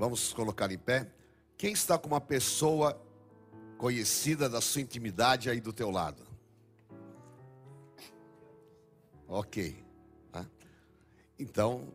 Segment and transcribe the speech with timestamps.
[0.00, 1.12] Vamos colocar em pé.
[1.58, 2.98] Quem está com uma pessoa
[3.76, 6.26] conhecida da sua intimidade aí do teu lado?
[9.28, 9.84] Ok.
[10.32, 10.46] Tá?
[11.38, 11.94] Então,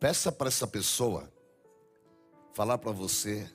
[0.00, 1.30] peça para essa pessoa
[2.54, 3.46] falar para você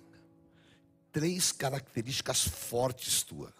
[1.11, 3.55] três características fortes tuas.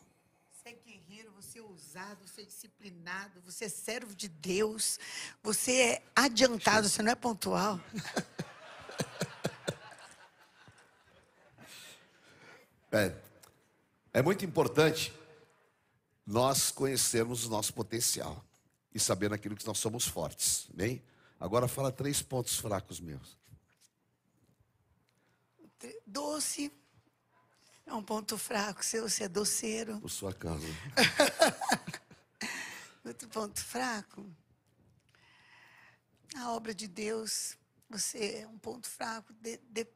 [0.52, 5.00] Você é guerreiro, você é ousado, você é disciplinado, você é servo de Deus,
[5.42, 7.80] você é adiantado, você não é pontual.
[12.92, 13.16] É,
[14.14, 15.14] é muito importante
[16.26, 18.44] nós conhecermos o nosso potencial
[18.94, 20.68] e saber naquilo que nós somos fortes.
[20.74, 21.02] Bem?
[21.40, 23.40] Agora fala três pontos fracos meus.
[26.06, 26.72] Doce.
[27.86, 30.00] É um ponto fraco seu, você é doceiro.
[30.00, 30.66] Por sua causa.
[33.04, 34.24] Outro ponto fraco.
[36.36, 37.58] A obra de Deus,
[37.90, 39.34] você é um ponto fraco.
[39.34, 39.88] De, de,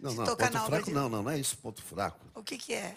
[0.00, 2.24] Não, não, tocar ponto fraco de- não, não, não é isso, ponto fraco.
[2.34, 2.96] O que, que é?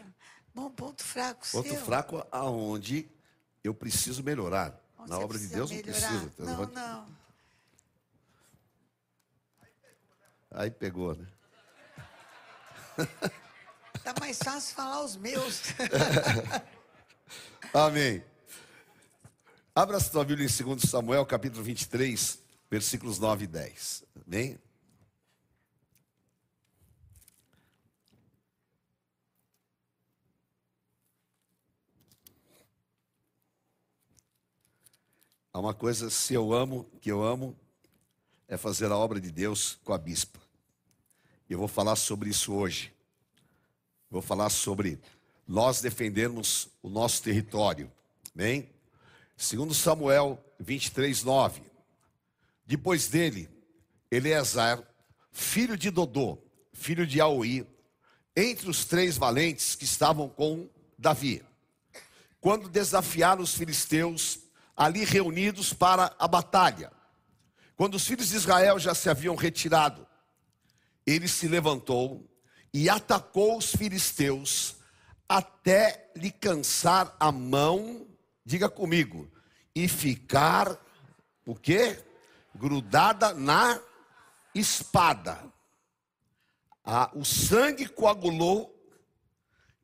[0.56, 1.84] Bom, ponto fraco Ponto seu.
[1.84, 3.10] fraco aonde
[3.64, 4.80] eu preciso melhorar.
[4.98, 6.00] Onde Na obra de Deus não melhorar.
[6.00, 6.26] precisa.
[6.26, 6.58] entendeu?
[6.58, 7.08] Não, não.
[10.52, 11.28] Aí pegou, né?
[14.04, 15.62] Tá mais fácil falar os meus.
[17.74, 18.24] Amém.
[19.76, 22.38] Abra a sua Bíblia em 2 Samuel, capítulo 23,
[22.70, 24.04] versículos 9 e 10.
[24.28, 24.60] Amém?
[35.54, 37.56] Há uma coisa, se eu amo, que eu amo,
[38.48, 40.40] é fazer a obra de Deus com a bispa.
[41.48, 42.92] Eu vou falar sobre isso hoje.
[44.10, 45.00] Vou falar sobre
[45.48, 47.92] nós defendermos o nosso território.
[48.34, 48.68] Amém?
[49.38, 51.62] Segundo Samuel 23, 9.
[52.66, 53.48] Depois dele,
[54.10, 54.82] Eleazar,
[55.32, 56.40] filho de Dodô,
[56.72, 57.68] filho de Aui,
[58.36, 61.46] entre os três valentes que estavam com Davi.
[62.42, 64.40] Quando desafiaram os filisteus
[64.76, 66.92] ali reunidos para a batalha.
[67.76, 70.08] Quando os filhos de Israel já se haviam retirado,
[71.06, 72.30] ele se levantou
[72.74, 74.76] e atacou os filisteus
[75.28, 78.08] até lhe cansar a mão,
[78.46, 79.32] diga comigo,
[79.76, 80.78] e ficar
[81.46, 82.04] o quê?
[82.56, 83.80] Grudada na
[84.54, 85.44] espada.
[86.86, 88.74] Ah, o sangue coagulou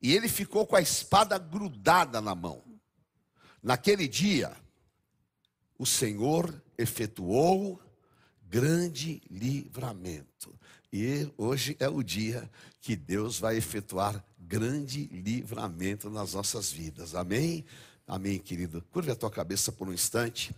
[0.02, 2.62] e ele ficou com a espada grudada na mão.
[3.62, 4.56] Naquele dia,
[5.80, 7.80] o Senhor efetuou
[8.50, 10.54] grande livramento.
[10.92, 12.50] E hoje é o dia
[12.82, 17.14] que Deus vai efetuar grande livramento nas nossas vidas.
[17.14, 17.64] Amém?
[18.06, 18.84] Amém, querido.
[18.92, 20.54] Curve a tua cabeça por um instante.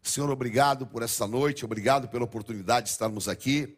[0.00, 3.76] Senhor, obrigado por essa noite, obrigado pela oportunidade de estarmos aqui.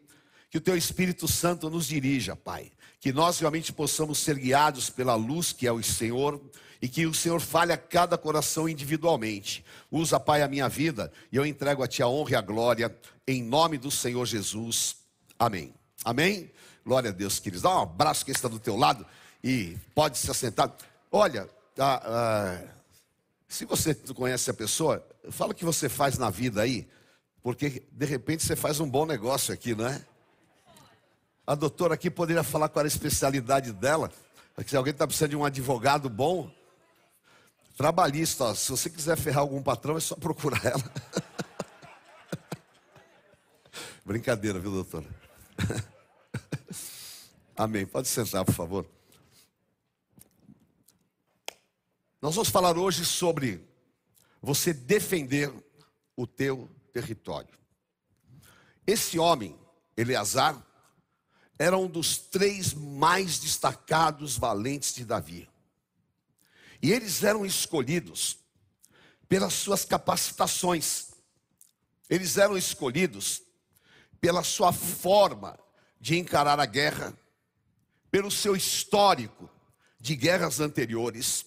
[0.49, 2.71] Que o teu Espírito Santo nos dirija, Pai.
[2.99, 6.41] Que nós realmente possamos ser guiados pela luz que é o Senhor
[6.81, 9.63] e que o Senhor fale a cada coração individualmente.
[9.91, 12.95] Usa, Pai, a minha vida e eu entrego a Ti a honra e a glória
[13.27, 14.97] em nome do Senhor Jesus.
[15.37, 15.73] Amém.
[16.03, 16.51] Amém?
[16.85, 17.63] Glória a Deus, queridos.
[17.63, 19.05] Dá um abraço que está do teu lado
[19.43, 20.75] e pode se assentar.
[21.11, 21.49] Olha,
[23.47, 26.87] se você conhece a pessoa, fala o que você faz na vida aí,
[27.41, 30.05] porque de repente você faz um bom negócio aqui, não é?
[31.47, 34.11] A doutora aqui poderia falar qual era a especialidade dela.
[34.65, 36.51] Se alguém está precisando de um advogado bom,
[37.77, 40.83] trabalhista, ó, se você quiser ferrar algum patrão, é só procurar ela.
[44.03, 45.05] Brincadeira, viu, doutora?
[47.55, 47.85] Amém.
[47.85, 48.85] Pode sentar, por favor.
[52.21, 53.63] Nós vamos falar hoje sobre
[54.41, 55.53] você defender
[56.15, 57.53] o teu território.
[58.87, 59.55] Esse homem,
[59.95, 60.59] Eleazar,
[61.57, 65.47] era um dos três mais destacados valentes de Davi.
[66.81, 68.37] E eles eram escolhidos
[69.27, 71.11] pelas suas capacitações.
[72.09, 73.41] Eles eram escolhidos
[74.19, 75.57] pela sua forma
[75.99, 77.17] de encarar a guerra,
[78.11, 79.49] pelo seu histórico
[79.99, 81.45] de guerras anteriores.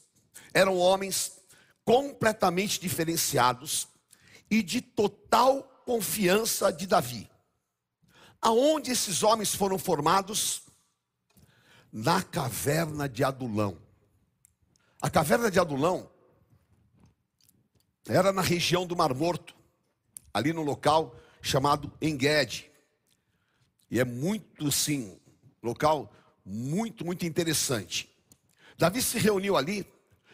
[0.53, 1.39] Eram homens
[1.85, 3.89] completamente diferenciados
[4.51, 7.31] e de total confiança de Davi.
[8.41, 10.63] Aonde esses homens foram formados?
[11.93, 13.79] Na caverna de Adulão.
[15.01, 16.11] A caverna de Adulão
[18.07, 19.55] era na região do Mar Morto,
[20.33, 22.71] ali no local chamado Enguede.
[23.91, 25.19] E é muito, sim,
[25.63, 26.13] local
[26.45, 28.09] muito, muito interessante.
[28.77, 29.87] Davi se reuniu ali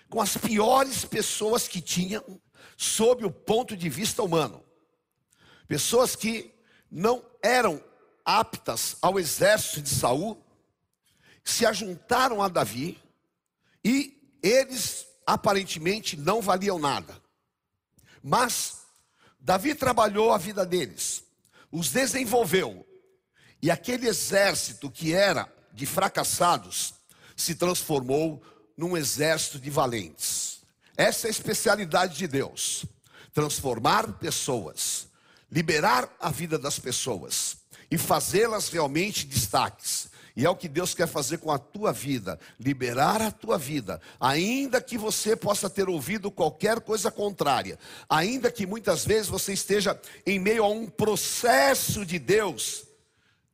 [0.08, 2.40] com as piores pessoas que tinham
[2.76, 4.64] sob o ponto de vista humano.
[5.66, 6.54] Pessoas que
[6.90, 7.82] não eram
[8.24, 10.42] aptas ao exército de Saul,
[11.44, 12.98] se ajuntaram a Davi
[13.84, 17.20] e eles aparentemente não valiam nada.
[18.22, 18.78] Mas
[19.38, 21.24] Davi trabalhou a vida deles,
[21.70, 22.86] os desenvolveu,
[23.60, 26.94] e aquele exército que era de fracassados
[27.36, 28.42] se transformou
[28.76, 30.62] num exército de valentes.
[30.96, 32.86] Essa é a especialidade de Deus:
[33.32, 35.08] transformar pessoas,
[35.50, 37.63] liberar a vida das pessoas
[37.94, 40.08] e fazê-las realmente destaques.
[40.36, 44.00] E é o que Deus quer fazer com a tua vida, liberar a tua vida,
[44.18, 49.96] ainda que você possa ter ouvido qualquer coisa contrária, ainda que muitas vezes você esteja
[50.26, 52.84] em meio a um processo de Deus,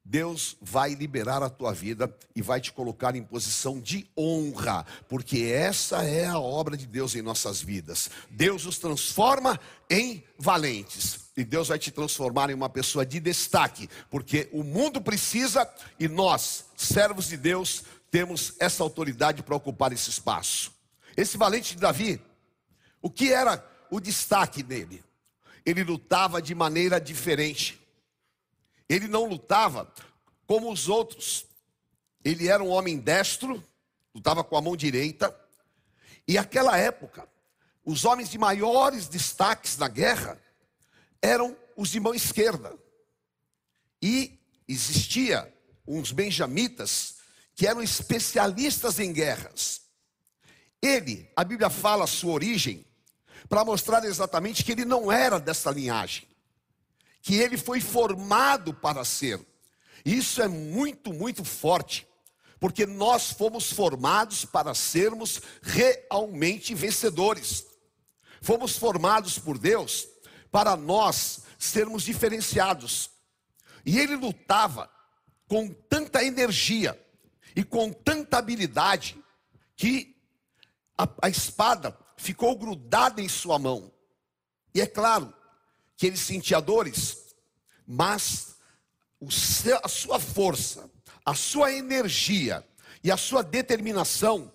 [0.04, 5.42] Deus vai liberar a tua vida e vai te colocar em posição de honra, porque
[5.42, 8.10] essa é a obra de Deus em nossas vidas.
[8.30, 11.30] Deus os transforma em valentes.
[11.36, 15.68] E Deus vai te transformar em uma pessoa de destaque, porque o mundo precisa
[15.98, 20.72] e nós, servos de Deus, temos essa autoridade para ocupar esse espaço.
[21.16, 22.20] Esse valente de Davi,
[23.00, 25.02] o que era o destaque nele?
[25.64, 27.79] Ele lutava de maneira diferente.
[28.90, 29.90] Ele não lutava
[30.48, 31.46] como os outros.
[32.24, 33.62] Ele era um homem destro,
[34.12, 35.32] lutava com a mão direita.
[36.26, 37.28] E aquela época,
[37.84, 40.42] os homens de maiores destaques na guerra
[41.22, 42.76] eram os de mão esquerda.
[44.02, 45.54] E existia
[45.86, 47.18] uns benjamitas
[47.54, 49.82] que eram especialistas em guerras.
[50.82, 52.84] Ele, a Bíblia fala a sua origem
[53.48, 56.26] para mostrar exatamente que ele não era dessa linhagem,
[57.22, 59.40] que ele foi formado para ser.
[60.04, 62.06] Isso é muito, muito forte,
[62.58, 67.66] porque nós fomos formados para sermos realmente vencedores.
[68.40, 70.08] Fomos formados por Deus
[70.50, 73.10] para nós sermos diferenciados.
[73.84, 74.90] E ele lutava
[75.46, 76.98] com tanta energia
[77.54, 79.22] e com tanta habilidade
[79.76, 80.16] que
[80.96, 83.92] a, a espada ficou grudada em sua mão.
[84.74, 85.34] E é claro
[86.00, 87.18] que ele sentia dores,
[87.86, 88.56] mas
[89.30, 90.90] seu, a sua força,
[91.26, 92.66] a sua energia
[93.04, 94.50] e a sua determinação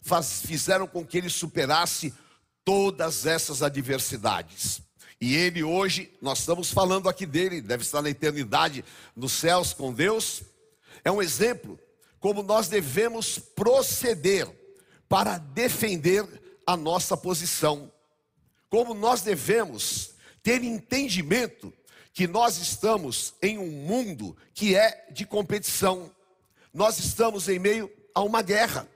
[0.00, 2.14] faz, fizeram com que ele superasse
[2.64, 4.80] todas essas adversidades.
[5.20, 8.84] E ele hoje, nós estamos falando aqui dele, deve estar na eternidade
[9.16, 10.42] nos céus com Deus.
[11.02, 11.76] É um exemplo
[12.20, 14.48] como nós devemos proceder
[15.08, 16.24] para defender
[16.64, 17.90] a nossa posição.
[18.70, 20.14] Como nós devemos
[20.46, 21.74] ter entendimento
[22.14, 26.08] que nós estamos em um mundo que é de competição.
[26.72, 28.86] Nós estamos em meio a uma guerra.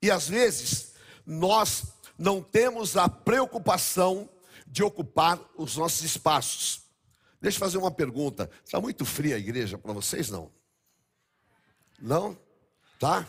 [0.00, 0.92] E às vezes
[1.26, 1.82] nós
[2.16, 4.30] não temos a preocupação
[4.68, 6.82] de ocupar os nossos espaços.
[7.40, 8.48] Deixa eu fazer uma pergunta.
[8.64, 10.48] Está muito fria a igreja para vocês, não?
[11.98, 12.38] Não?
[13.00, 13.26] Tá?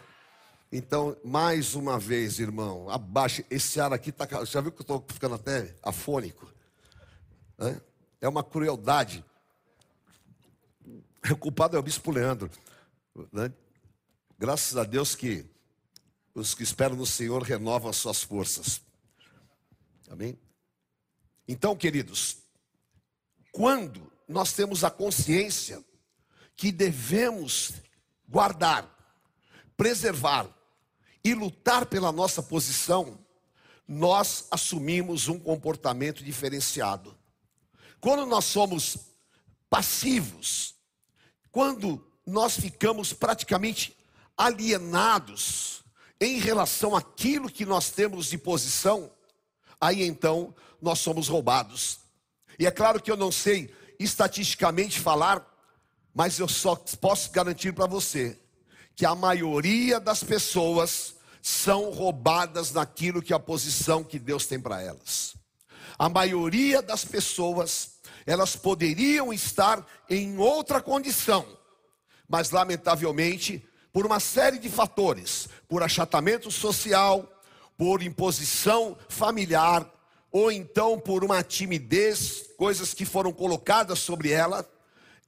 [0.71, 3.43] Então, mais uma vez, irmão, abaixe.
[3.49, 4.27] Esse ar aqui está.
[4.45, 6.48] Já viu que eu estou ficando até afônico?
[8.21, 9.23] É uma crueldade.
[11.31, 12.49] O culpado é o bispo Leandro.
[13.31, 13.53] Né?
[14.37, 15.45] Graças a Deus que
[16.33, 18.81] os que esperam no Senhor renovam as suas forças.
[20.09, 20.39] Amém?
[21.45, 22.37] Então, queridos,
[23.51, 25.83] quando nós temos a consciência
[26.55, 27.73] que devemos
[28.27, 28.87] guardar,
[29.75, 30.47] preservar
[31.23, 33.19] e lutar pela nossa posição,
[33.87, 37.18] nós assumimos um comportamento diferenciado.
[37.99, 38.97] Quando nós somos
[39.69, 40.75] passivos,
[41.51, 43.97] quando nós ficamos praticamente
[44.37, 45.83] alienados
[46.21, 49.11] em relação àquilo que nós temos de posição,
[49.79, 51.99] aí então nós somos roubados.
[52.57, 55.45] E é claro que eu não sei estatisticamente falar,
[56.13, 58.39] mas eu só posso garantir para você
[58.95, 64.59] que a maioria das pessoas são roubadas naquilo que é a posição que Deus tem
[64.59, 65.38] para elas.
[65.99, 71.45] A maioria das pessoas, elas poderiam estar em outra condição,
[72.25, 77.29] mas lamentavelmente, por uma série de fatores, por achatamento social,
[77.77, 79.93] por imposição familiar,
[80.31, 84.65] ou então por uma timidez, coisas que foram colocadas sobre ela,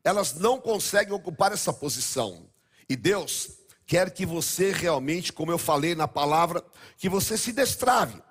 [0.06, 2.48] elas não conseguem ocupar essa posição.
[2.88, 6.64] E Deus quer que você realmente, como eu falei na palavra,
[6.98, 8.22] que você se destrave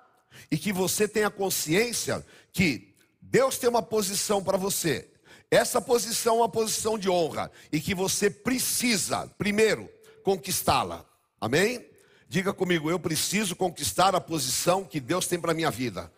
[0.49, 5.09] e que você tenha consciência que Deus tem uma posição para você.
[5.49, 9.89] Essa posição é uma posição de honra e que você precisa, primeiro,
[10.23, 11.05] conquistá-la.
[11.39, 11.85] Amém?
[12.27, 16.11] Diga comigo, eu preciso conquistar a posição que Deus tem para minha vida.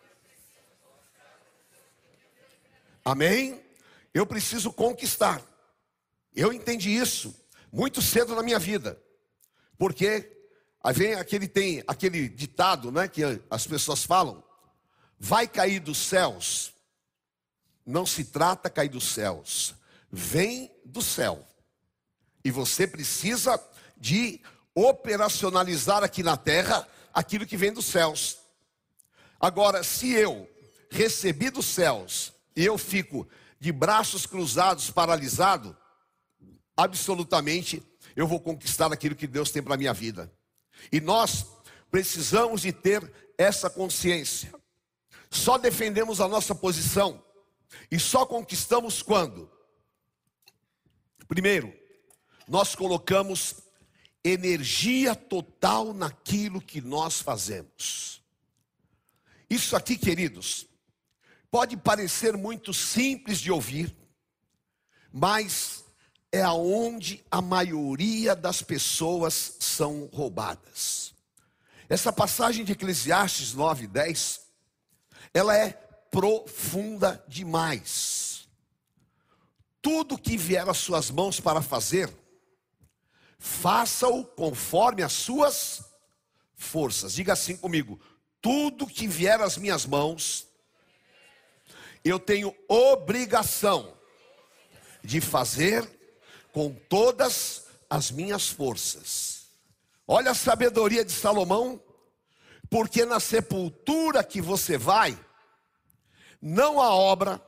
[3.03, 3.61] Amém?
[4.13, 5.41] Eu preciso conquistar.
[6.35, 7.35] Eu entendi isso
[7.71, 9.01] muito cedo na minha vida.
[9.77, 10.32] Porque
[10.83, 14.43] aí vem aquele tem aquele ditado, né, que as pessoas falam:
[15.19, 16.73] vai cair dos céus.
[17.85, 19.75] Não se trata cair dos céus,
[20.11, 21.45] vem do céu.
[22.43, 23.61] E você precisa
[23.97, 24.41] de
[24.75, 28.37] operacionalizar aqui na terra aquilo que vem dos céus.
[29.39, 30.49] Agora, se eu
[30.89, 33.27] recebi dos céus e eu fico
[33.59, 35.75] de braços cruzados, paralisado,
[36.75, 37.83] absolutamente
[38.15, 40.31] eu vou conquistar aquilo que Deus tem para minha vida.
[40.91, 41.45] E nós
[41.89, 44.53] precisamos de ter essa consciência.
[45.29, 47.23] Só defendemos a nossa posição
[47.89, 49.51] e só conquistamos quando?
[51.27, 51.73] Primeiro,
[52.47, 53.55] nós colocamos
[54.23, 58.23] energia total naquilo que nós fazemos.
[59.49, 60.67] Isso aqui, queridos,
[61.51, 63.95] pode parecer muito simples de ouvir,
[65.11, 65.82] mas
[66.33, 71.13] é aonde a maioria das pessoas são roubadas.
[71.87, 74.41] Essa passagem de Eclesiastes 9, 10,
[75.31, 75.73] ela é
[76.09, 78.47] profunda demais.
[79.79, 82.11] Tudo que vier às suas mãos para fazer,
[83.37, 85.83] faça-o conforme as suas
[86.55, 87.13] forças.
[87.13, 88.01] Diga assim comigo:
[88.41, 90.47] tudo que vier às minhas mãos,
[92.03, 93.95] eu tenho obrigação
[95.03, 95.92] de fazer
[96.53, 99.47] com todas as minhas forças.
[100.07, 101.81] Olha a sabedoria de Salomão,
[102.69, 105.17] porque na sepultura que você vai,
[106.39, 107.41] não há obra,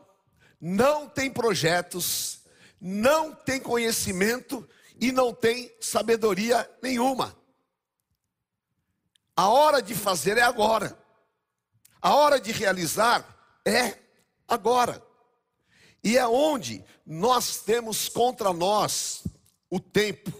[0.60, 2.40] não tem projetos,
[2.82, 4.68] não tem conhecimento
[5.00, 7.36] e não tem sabedoria nenhuma.
[9.38, 10.98] A hora de fazer é agora.
[12.02, 14.00] A hora de realizar é
[14.48, 15.05] agora.
[16.06, 19.24] E é onde nós temos contra nós
[19.72, 20.32] o tempo.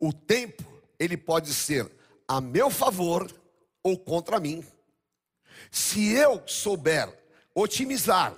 [0.00, 0.64] O tempo,
[0.98, 1.92] ele pode ser
[2.26, 3.30] a meu favor
[3.82, 4.64] ou contra mim.
[5.70, 7.12] Se eu souber
[7.54, 8.34] otimizar,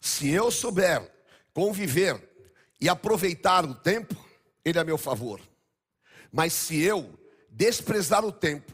[0.00, 1.08] se eu souber
[1.54, 2.20] conviver
[2.80, 4.16] e aproveitar o tempo,
[4.64, 5.40] ele é a meu favor.
[6.32, 7.16] Mas se eu
[7.48, 8.72] desprezar o tempo,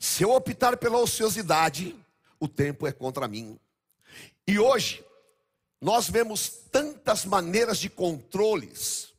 [0.00, 1.94] se eu optar pela ociosidade,
[2.40, 3.60] o tempo é contra mim.
[4.44, 5.03] E hoje,
[5.84, 9.12] nós vemos tantas maneiras de controles.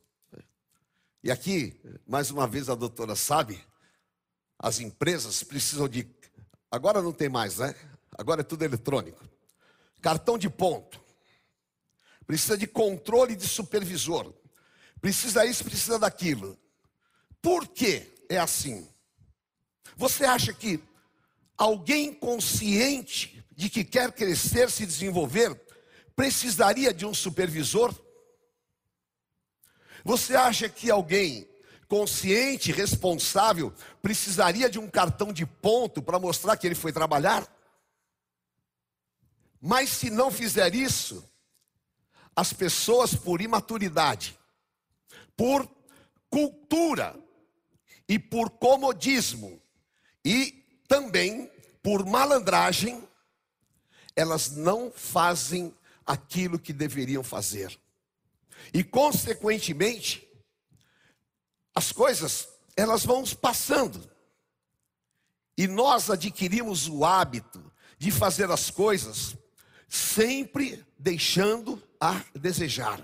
[1.22, 3.64] E aqui, mais uma vez, a doutora sabe,
[4.58, 6.04] as empresas precisam de.
[6.68, 7.72] Agora não tem mais, né?
[8.18, 9.24] Agora é tudo eletrônico.
[10.02, 11.00] Cartão de ponto
[12.26, 14.34] precisa de controle de supervisor,
[15.00, 16.58] precisa isso, precisa daquilo.
[17.40, 18.88] Por que é assim?
[19.96, 20.82] Você acha que
[21.56, 25.65] alguém consciente de que quer crescer, se desenvolver,
[26.16, 27.94] precisaria de um supervisor?
[30.02, 31.46] Você acha que alguém
[31.86, 37.46] consciente, responsável, precisaria de um cartão de ponto para mostrar que ele foi trabalhar?
[39.60, 41.28] Mas se não fizer isso,
[42.34, 44.38] as pessoas por imaturidade,
[45.36, 45.68] por
[46.30, 47.18] cultura
[48.08, 49.60] e por comodismo
[50.24, 51.50] e também
[51.82, 53.06] por malandragem,
[54.14, 55.74] elas não fazem
[56.06, 57.78] aquilo que deveriam fazer.
[58.72, 60.26] E consequentemente,
[61.74, 64.08] as coisas elas vão passando.
[65.58, 69.36] E nós adquirimos o hábito de fazer as coisas
[69.88, 73.00] sempre deixando a desejar.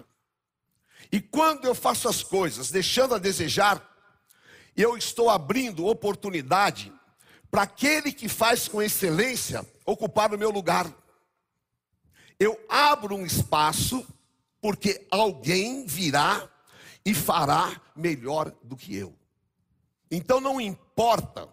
[1.10, 3.88] E quando eu faço as coisas deixando a desejar,
[4.76, 6.92] eu estou abrindo oportunidade
[7.50, 10.90] para aquele que faz com excelência ocupar o meu lugar.
[12.42, 14.06] Eu abro um espaço
[14.60, 16.48] porque alguém virá
[17.04, 19.14] e fará melhor do que eu.
[20.10, 21.48] Então não importa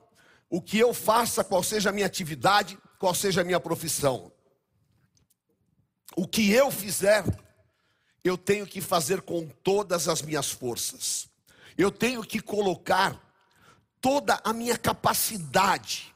[0.50, 4.32] o que eu faça, qual seja a minha atividade, qual seja a minha profissão
[6.20, 7.24] o que eu fizer,
[8.26, 11.30] eu tenho que fazer com todas as minhas forças.
[11.78, 13.18] Eu tenho que colocar
[14.02, 16.14] toda a minha capacidade.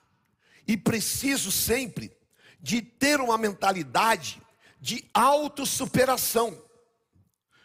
[0.68, 2.12] E preciso sempre
[2.60, 4.42] de ter uma mentalidade
[4.84, 6.62] de autossuperação.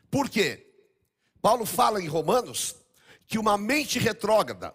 [0.08, 0.64] Por quê?
[1.42, 2.76] Paulo fala em Romanos
[3.26, 4.72] que uma mente retrógrada,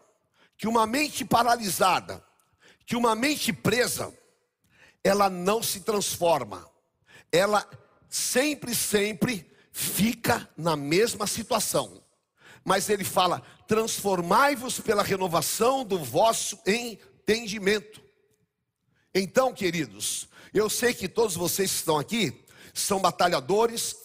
[0.58, 2.22] que uma mente paralisada,
[2.86, 4.14] que uma mente presa,
[5.02, 6.72] ela não se transforma
[7.34, 7.68] ela
[8.08, 12.04] sempre, sempre fica na mesma situação.
[12.64, 18.02] Mas ele fala: transformai-vos pela renovação do vosso entendimento.
[19.16, 23.96] Então, queridos, eu sei que todos vocês que estão aqui são batalhadores,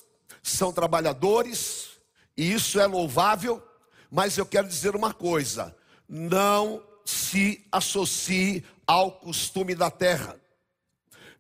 [0.42, 1.88] são trabalhadores
[2.36, 3.62] E isso é louvável,
[4.10, 5.76] mas eu quero dizer uma coisa:
[6.08, 10.38] não se associe ao costume da terra.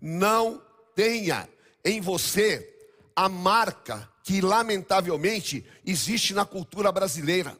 [0.00, 0.62] Não
[0.94, 1.48] tenha
[1.84, 2.74] em você
[3.14, 7.58] a marca que lamentavelmente existe na cultura brasileira.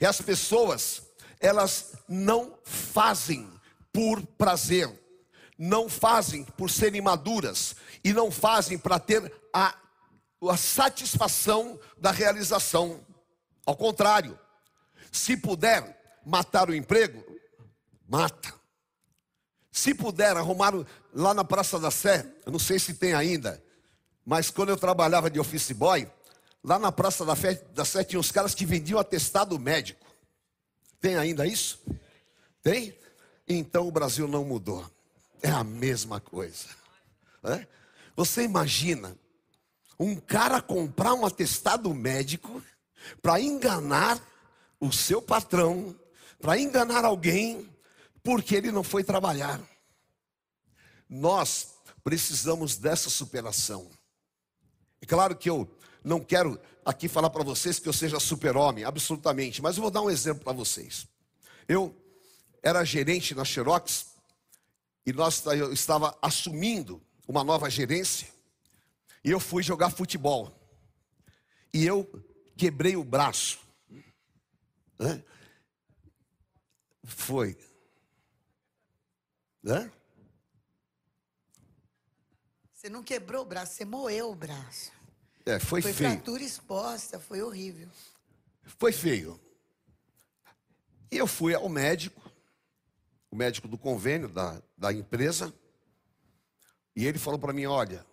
[0.00, 1.02] E as pessoas,
[1.38, 3.48] elas não fazem
[3.92, 4.88] por prazer,
[5.60, 9.76] não fazem por serem maduras e não fazem para ter a,
[10.48, 13.04] a satisfação da realização.
[13.66, 14.38] Ao contrário,
[15.12, 17.22] se puder matar o emprego,
[18.08, 18.54] mata.
[19.70, 20.72] Se puder arrumar
[21.12, 23.62] lá na Praça da Sé, eu não sei se tem ainda,
[24.24, 26.10] mas quando eu trabalhava de office boy,
[26.64, 30.06] lá na Praça da, Fé, da Sé tinha uns caras que vendiam atestado médico.
[31.02, 31.78] Tem ainda isso?
[32.62, 32.98] Tem?
[33.46, 34.90] Então o Brasil não mudou.
[35.42, 36.68] É a mesma coisa.
[37.44, 37.66] É?
[38.16, 39.16] Você imagina
[39.98, 42.62] um cara comprar um atestado médico
[43.22, 44.20] para enganar
[44.78, 45.94] o seu patrão,
[46.40, 47.68] para enganar alguém,
[48.22, 49.60] porque ele não foi trabalhar.
[51.08, 53.90] Nós precisamos dessa superação.
[55.02, 55.70] É claro que eu
[56.02, 60.02] não quero aqui falar para vocês que eu seja super-homem, absolutamente, mas eu vou dar
[60.02, 61.06] um exemplo para vocês.
[61.68, 61.94] Eu
[62.62, 64.09] era gerente na Xerox
[65.06, 68.28] e nós eu estava assumindo uma nova gerência
[69.24, 70.56] e eu fui jogar futebol.
[71.72, 72.04] E eu
[72.56, 73.58] quebrei o braço.
[74.98, 75.22] Né?
[77.04, 77.56] Foi.
[79.64, 79.90] Hã?
[82.72, 84.90] Você não quebrou o braço, você moeu o braço.
[85.44, 86.10] É, foi, Foi feio.
[86.12, 87.88] fratura exposta, foi horrível.
[88.78, 89.40] Foi feio.
[91.10, 92.19] E eu fui ao médico,
[93.30, 95.54] o médico do convênio da, da empresa,
[96.96, 98.04] e ele falou para mim: olha,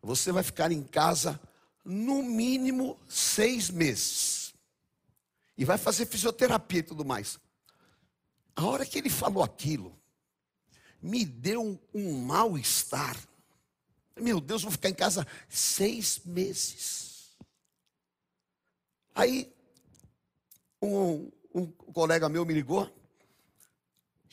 [0.00, 1.40] você vai ficar em casa
[1.84, 4.54] no mínimo seis meses.
[5.56, 7.38] E vai fazer fisioterapia e tudo mais.
[8.56, 9.96] A hora que ele falou aquilo,
[11.00, 13.16] me deu um mal-estar.
[14.16, 17.36] Meu Deus, vou ficar em casa seis meses.
[19.14, 19.52] Aí,
[20.80, 22.90] um, um colega meu me ligou.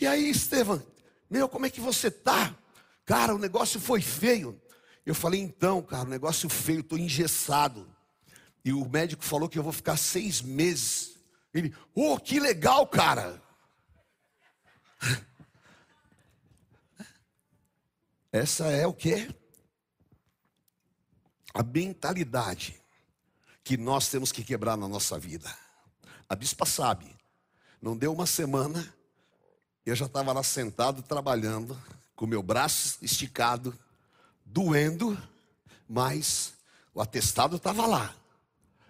[0.02, 0.82] E aí, Estevam,
[1.30, 2.58] meu, como é que você tá?
[3.06, 4.60] Cara, o negócio foi feio.
[5.06, 7.88] Eu falei, então, cara, o negócio feio, estou engessado.
[8.66, 11.20] E o médico falou que eu vou ficar seis meses.
[11.54, 13.40] Ele, oh, que legal, cara.
[18.32, 19.30] Essa é o que?
[21.54, 22.82] A mentalidade
[23.64, 25.56] que nós temos que quebrar na nossa vida.
[26.28, 27.16] A bispa sabe,
[27.80, 28.92] não deu uma semana,
[29.86, 31.78] eu já estava lá sentado trabalhando,
[32.16, 33.78] com meu braço esticado,
[34.46, 35.18] doendo,
[35.90, 36.54] mas
[36.94, 38.16] o atestado estava lá.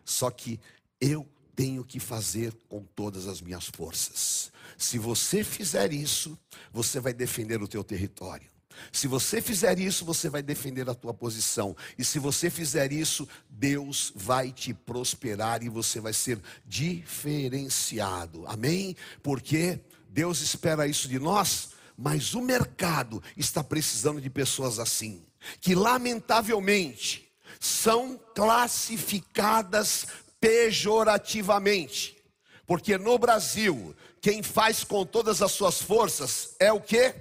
[0.04, 0.60] Só que
[1.00, 4.52] eu tenho que fazer com todas as minhas forças.
[4.78, 6.38] Se você fizer isso,
[6.72, 8.50] você vai defender o teu território.
[8.92, 11.76] Se você fizer isso, você vai defender a tua posição.
[11.98, 18.46] E se você fizer isso, Deus vai te prosperar e você vai ser diferenciado.
[18.48, 18.96] Amém?
[19.22, 19.80] Porque
[20.12, 25.26] Deus espera isso de nós, mas o mercado está precisando de pessoas assim,
[25.62, 30.06] que lamentavelmente são classificadas
[30.40, 32.22] pejorativamente.
[32.68, 37.16] Porque no Brasil, quem faz com todas as suas forças é o que?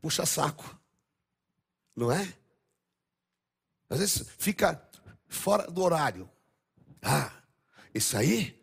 [0.00, 0.78] Puxa saco.
[1.94, 2.32] Não é?
[3.90, 4.82] Às vezes fica
[5.28, 6.28] fora do horário.
[7.02, 7.30] Ah,
[7.94, 8.58] isso aí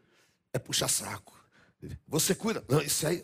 [0.51, 1.38] é puxa saco.
[2.07, 2.63] Você cuida.
[2.67, 3.23] Não, isso aí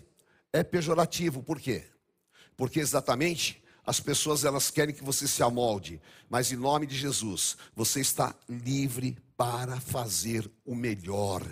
[0.53, 1.43] é pejorativo.
[1.43, 1.83] Por quê?
[2.55, 7.55] Porque exatamente as pessoas elas querem que você se amolde, mas em nome de Jesus,
[7.75, 11.43] você está livre para fazer o melhor.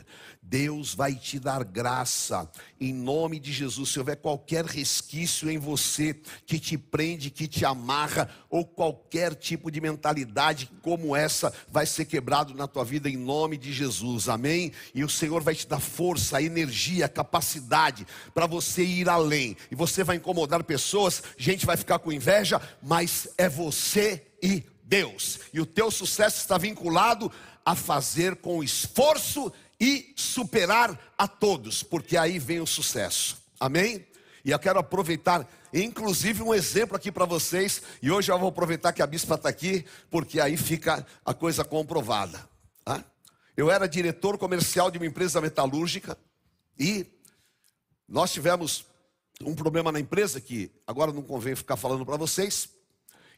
[0.42, 3.90] Deus vai te dar graça em nome de Jesus.
[3.90, 6.14] Se houver qualquer resquício em você
[6.46, 12.06] que te prende, que te amarra, ou qualquer tipo de mentalidade como essa, vai ser
[12.06, 14.30] quebrado na tua vida em nome de Jesus.
[14.30, 14.72] Amém?
[14.94, 19.58] E o Senhor vai te dar força, energia, capacidade para você ir além.
[19.72, 25.40] E você vai incomodar pessoas, gente vai ficar com inveja, mas é você e Deus.
[25.54, 27.32] E o teu sucesso está vinculado
[27.66, 33.38] a fazer com esforço e superar a todos, porque aí vem o sucesso.
[33.60, 34.06] Amém?
[34.46, 37.82] E eu quero aproveitar, inclusive, um exemplo aqui para vocês.
[38.02, 41.64] E hoje eu vou aproveitar que a bispa está aqui, porque aí fica a coisa
[41.64, 42.48] comprovada.
[42.84, 43.04] Tá?
[43.56, 46.18] Eu era diretor comercial de uma empresa metalúrgica
[46.78, 47.06] e
[48.08, 48.86] nós tivemos
[49.42, 52.70] um problema na empresa que agora não convém ficar falando para vocês.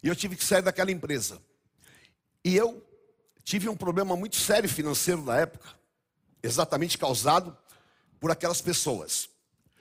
[0.01, 1.39] E eu tive que sair daquela empresa.
[2.43, 2.83] E eu
[3.45, 5.69] tive um problema muito sério financeiro na época,
[6.43, 7.58] exatamente causado
[8.19, 9.29] por aquelas pessoas.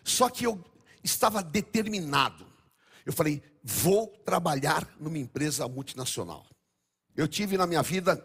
[0.05, 0.65] Só que eu
[1.03, 2.47] estava determinado.
[3.05, 6.47] Eu falei, vou trabalhar numa empresa multinacional.
[7.17, 8.25] Eu tive na minha vida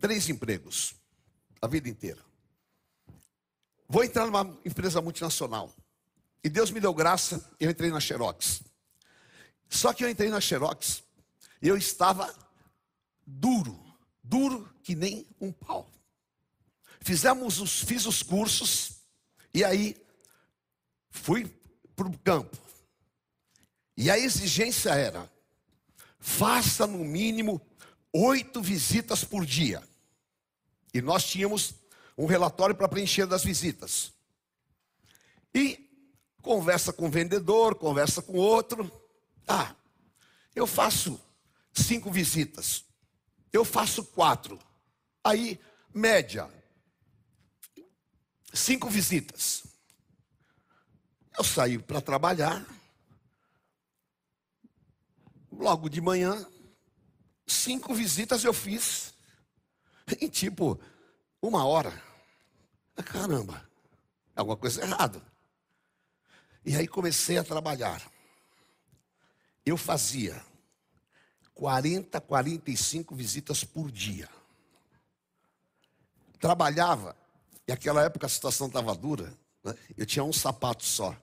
[0.00, 0.96] três empregos,
[1.62, 2.20] a vida inteira.
[3.88, 5.72] Vou entrar numa empresa multinacional.
[6.42, 8.62] E Deus me deu graça, eu entrei na Xerox.
[9.68, 11.02] Só que eu entrei na Xerox
[11.60, 12.32] eu estava
[13.26, 13.78] duro,
[14.28, 15.90] duro que nem um pau.
[17.00, 18.98] Fizemos os, fiz os cursos
[19.54, 19.96] e aí
[21.10, 21.46] fui
[21.96, 22.56] para o campo.
[23.96, 25.30] E a exigência era:
[26.18, 27.60] faça no mínimo
[28.12, 29.82] oito visitas por dia.
[30.92, 31.74] E nós tínhamos
[32.16, 34.12] um relatório para preencher das visitas.
[35.54, 35.88] E
[36.42, 38.90] conversa com o vendedor, conversa com outro.
[39.46, 39.74] Ah,
[40.54, 41.20] eu faço
[41.72, 42.87] cinco visitas.
[43.52, 44.58] Eu faço quatro.
[45.24, 45.60] Aí,
[45.94, 46.48] média.
[48.52, 49.64] Cinco visitas.
[51.36, 52.66] Eu saí para trabalhar.
[55.50, 56.46] Logo de manhã,
[57.46, 59.14] cinco visitas eu fiz.
[60.20, 60.80] Em tipo,
[61.42, 62.02] uma hora.
[63.04, 63.68] Caramba,
[64.34, 65.22] alguma coisa errada.
[66.64, 68.02] E aí comecei a trabalhar.
[69.64, 70.44] Eu fazia
[71.58, 74.28] 40, 45 visitas por dia.
[76.38, 77.16] Trabalhava,
[77.66, 79.74] e naquela época a situação estava dura, né?
[79.96, 81.16] eu tinha um sapato só.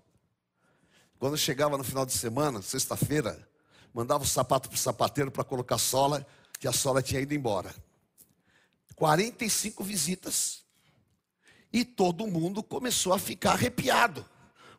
[1.17, 3.47] Quando chegava no final de semana, sexta-feira,
[3.93, 6.27] mandava o sapato para o sapateiro para colocar sola,
[6.59, 7.73] que a sola tinha ido embora.
[8.93, 10.65] 45 visitas.
[11.71, 14.25] E todo mundo começou a ficar arrepiado,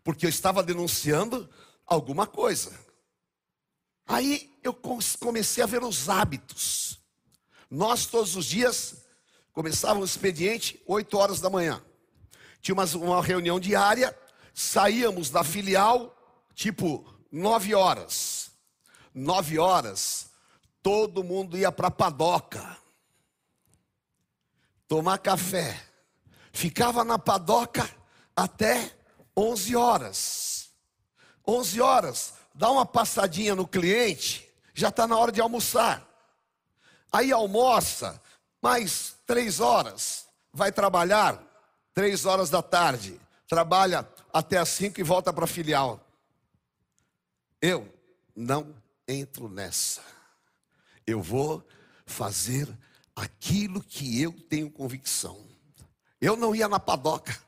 [0.05, 1.49] porque eu estava denunciando
[1.87, 2.79] alguma coisa.
[4.07, 4.75] Aí eu
[5.21, 6.99] comecei a ver os hábitos.
[7.71, 9.05] Nós todos os dias
[9.53, 11.83] começávamos o expediente 8 horas da manhã.
[12.61, 14.17] Tinha uma, reunião diária,
[14.55, 16.17] saíamos da filial
[16.55, 18.51] tipo 9 horas.
[19.15, 20.31] 9 horas,
[20.83, 22.77] todo mundo ia para a padoca
[24.89, 25.83] tomar café.
[26.53, 27.89] Ficava na padoca
[28.35, 28.93] até
[29.37, 30.71] 11 horas.
[31.47, 34.46] 11 horas, dá uma passadinha no cliente,
[34.77, 36.07] já está na hora de almoçar.
[37.11, 38.21] Aí almoça,
[38.63, 41.43] mais três horas, vai trabalhar,
[41.95, 45.99] três horas da tarde, trabalha até as cinco e volta para a filial.
[47.61, 47.91] Eu
[48.37, 48.75] não
[49.09, 50.03] entro nessa.
[51.07, 51.67] Eu vou
[52.05, 52.69] fazer
[53.15, 55.43] aquilo que eu tenho convicção.
[56.21, 57.39] Eu não ia na padoca,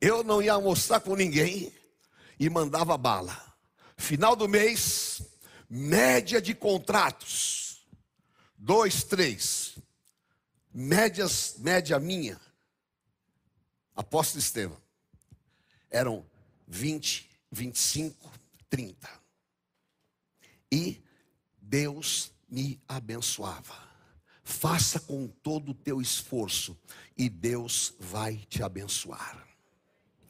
[0.00, 1.72] eu não ia almoçar com ninguém
[2.40, 3.40] e mandava bala.
[3.96, 5.22] Final do mês,
[5.76, 7.84] média de contratos.
[8.56, 9.76] Dois, três.
[10.72, 12.40] Médias, média minha.
[13.96, 14.80] Apóstolo Estevam.
[15.90, 16.24] Eram
[16.68, 18.30] 20, 25,
[18.70, 19.10] 30.
[20.70, 21.02] E
[21.60, 23.76] Deus me abençoava.
[24.44, 26.78] Faça com todo o teu esforço
[27.16, 29.44] e Deus vai te abençoar.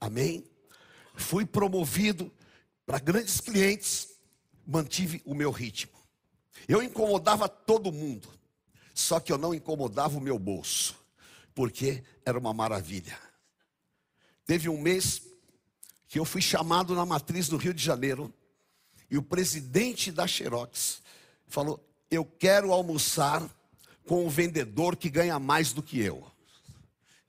[0.00, 0.42] Amém?
[1.14, 2.32] Fui promovido
[2.86, 4.13] para grandes clientes,
[4.66, 5.92] mantive o meu ritmo.
[6.68, 8.28] Eu incomodava todo mundo,
[8.94, 10.94] só que eu não incomodava o meu bolso,
[11.54, 13.18] porque era uma maravilha.
[14.46, 15.22] Teve um mês
[16.08, 18.32] que eu fui chamado na matriz do Rio de Janeiro,
[19.10, 21.02] e o presidente da Xerox
[21.46, 23.48] falou: Eu quero almoçar
[24.06, 26.24] com um vendedor que ganha mais do que eu.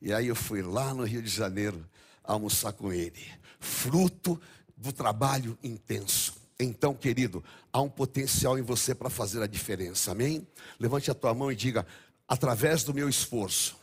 [0.02, 1.86] E aí eu fui lá no Rio de Janeiro
[2.24, 3.26] almoçar com ele,
[3.60, 4.40] fruto
[4.76, 6.25] do trabalho intenso.
[6.60, 10.48] Então, querido, há um potencial em você para fazer a diferença, amém?
[10.80, 11.86] Levante a tua mão e diga:
[12.28, 13.78] através do meu esforço,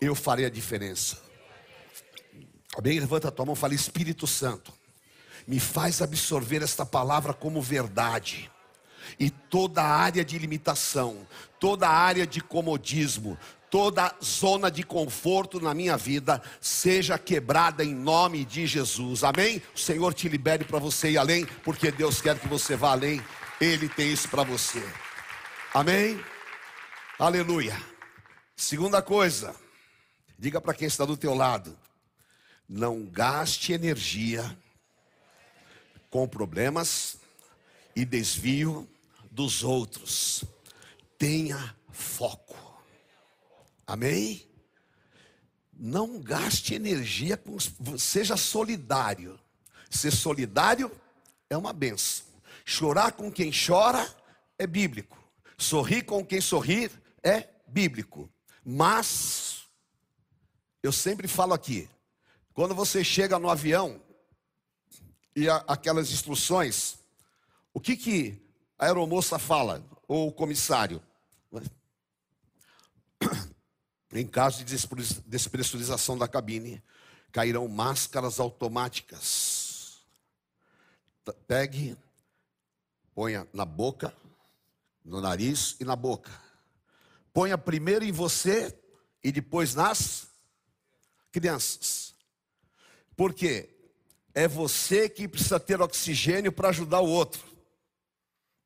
[0.00, 1.18] eu farei a diferença.
[2.76, 2.98] Amém?
[2.98, 4.72] Levanta a tua mão e fala: Espírito Santo,
[5.46, 8.50] me faz absorver esta palavra como verdade
[9.20, 11.26] e toda a área de limitação,
[11.60, 13.38] toda a área de comodismo,
[13.70, 19.24] toda zona de conforto na minha vida seja quebrada em nome de Jesus.
[19.24, 19.62] Amém?
[19.74, 23.22] O Senhor te libere para você ir além, porque Deus quer que você vá além.
[23.60, 24.82] Ele tem isso para você.
[25.72, 26.20] Amém?
[27.18, 27.76] Aleluia.
[28.54, 29.54] Segunda coisa,
[30.38, 31.78] diga para quem está do teu lado,
[32.68, 34.56] não gaste energia
[36.10, 37.18] com problemas
[37.94, 38.88] e desvio
[39.30, 40.44] dos outros.
[41.18, 42.65] Tenha foco.
[43.86, 44.44] Amém?
[45.72, 47.58] Não gaste energia com.
[47.98, 49.38] Seja solidário.
[49.90, 50.90] Ser solidário
[51.48, 52.26] é uma benção.
[52.64, 54.12] Chorar com quem chora
[54.58, 55.16] é bíblico.
[55.56, 56.90] Sorrir com quem sorrir
[57.22, 58.28] é bíblico.
[58.64, 59.66] Mas,
[60.82, 61.88] eu sempre falo aqui,
[62.52, 64.00] quando você chega no avião
[65.36, 66.98] e a, aquelas instruções,
[67.72, 68.42] o que, que
[68.78, 71.00] a aeromoça fala, ou o comissário?
[74.12, 74.76] Em caso de
[75.26, 76.82] despressurização da cabine,
[77.32, 79.98] cairão máscaras automáticas.
[81.46, 81.96] Pegue,
[83.14, 84.14] ponha na boca,
[85.04, 86.30] no nariz e na boca.
[87.32, 88.78] Ponha primeiro em você
[89.22, 90.28] e depois nas
[91.32, 92.14] crianças.
[93.16, 93.68] Porque
[94.32, 97.42] é você que precisa ter oxigênio para ajudar o outro.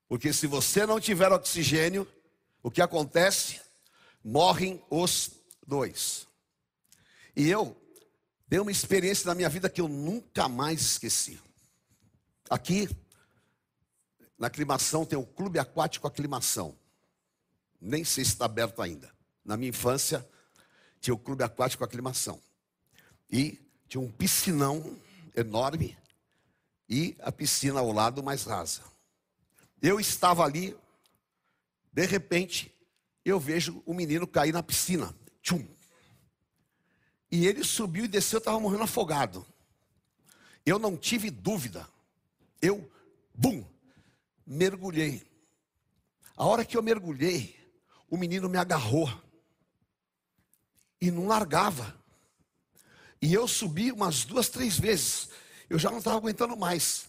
[0.09, 2.07] Porque se você não tiver oxigênio,
[2.63, 3.61] o que acontece?
[4.23, 5.31] Morrem os
[5.67, 6.27] dois.
[7.35, 7.77] E eu
[8.47, 11.41] dei uma experiência na minha vida que eu nunca mais esqueci.
[12.49, 12.89] Aqui,
[14.39, 16.77] na aclimação, tem o Clube Aquático Aclimação.
[17.81, 19.11] Nem sei se está aberto ainda.
[19.45, 20.29] Na minha infância,
[21.01, 22.43] tinha o Clube Aquático Aclimação.
[23.31, 25.01] E tinha um piscinão
[25.37, 25.97] enorme
[26.89, 28.83] e a piscina ao lado mais rasa.
[29.81, 30.77] Eu estava ali,
[31.93, 32.75] de repente,
[33.31, 35.15] eu vejo o menino cair na piscina.
[35.43, 35.67] Tchum.
[37.31, 39.47] E ele subiu e desceu, estava morrendo afogado.
[40.67, 41.89] Eu não tive dúvida.
[42.61, 42.91] Eu,
[43.35, 43.65] bum,
[44.47, 45.23] mergulhei.
[46.37, 47.57] A hora que eu mergulhei,
[48.09, 49.11] o menino me agarrou.
[51.01, 51.99] E não largava.
[53.23, 55.29] E eu subi umas duas, três vezes.
[55.69, 57.09] Eu já não estava aguentando mais.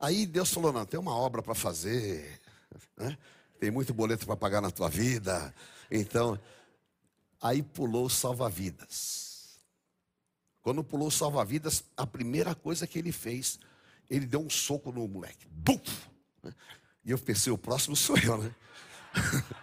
[0.00, 2.40] Aí Deus falou: não, tem uma obra para fazer.
[2.96, 3.18] Né?
[3.58, 5.54] Tem muito boleto para pagar na tua vida.
[5.90, 6.38] Então,
[7.40, 9.58] Aí pulou salva-vidas.
[10.60, 13.58] Quando pulou salva-vidas, a primeira coisa que ele fez,
[14.10, 15.46] ele deu um soco no moleque.
[15.48, 15.80] Bum!
[17.04, 18.54] E eu pensei, o próximo sou eu, né?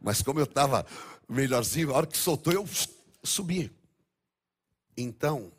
[0.00, 0.84] Mas como eu estava
[1.28, 2.68] melhorzinho, a hora que soltou, eu
[3.22, 3.72] subi.
[4.96, 5.52] Então,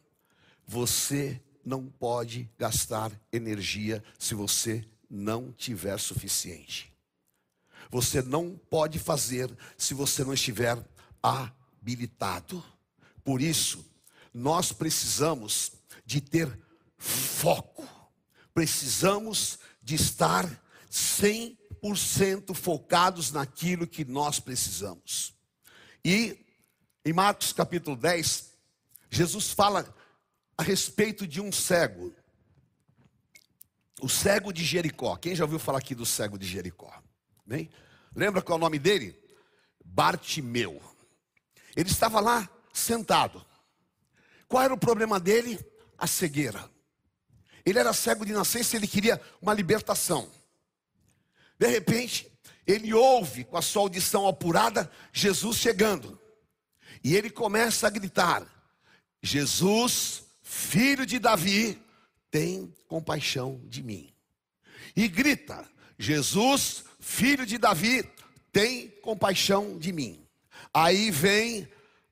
[0.67, 6.94] você não pode gastar energia se você não tiver suficiente.
[7.89, 10.78] Você não pode fazer se você não estiver
[11.21, 12.63] habilitado.
[13.24, 13.86] Por isso,
[14.34, 15.71] nós precisamos
[16.06, 16.60] de ter
[16.98, 17.88] foco.
[18.54, 20.48] Precisamos de estar
[20.91, 25.34] 100% focados naquilo que nós precisamos.
[26.04, 26.38] E
[27.04, 28.52] em Marcos capítulo 10,
[29.10, 29.93] Jesus fala
[30.58, 32.13] a respeito de um cego.
[34.02, 35.15] O cego de Jericó.
[35.15, 37.04] Quem já ouviu falar aqui do cego de Jericó?
[37.45, 37.69] Bem?
[38.15, 39.17] Lembra qual é o nome dele?
[39.84, 40.81] Bartimeu.
[41.75, 43.45] Ele estava lá sentado.
[44.47, 45.60] Qual era o problema dele?
[45.97, 46.69] A cegueira.
[47.65, 50.29] Ele era cego de nascença, ele queria uma libertação.
[51.58, 52.31] De repente,
[52.65, 56.19] ele ouve com a sua audição apurada Jesus chegando.
[57.03, 58.45] E ele começa a gritar:
[59.21, 61.81] Jesus, filho de Davi,
[62.31, 64.13] tem compaixão de mim.
[64.95, 68.03] E grita: Jesus, filho de Davi,
[68.51, 70.27] tem compaixão de mim.
[70.73, 71.67] Aí vem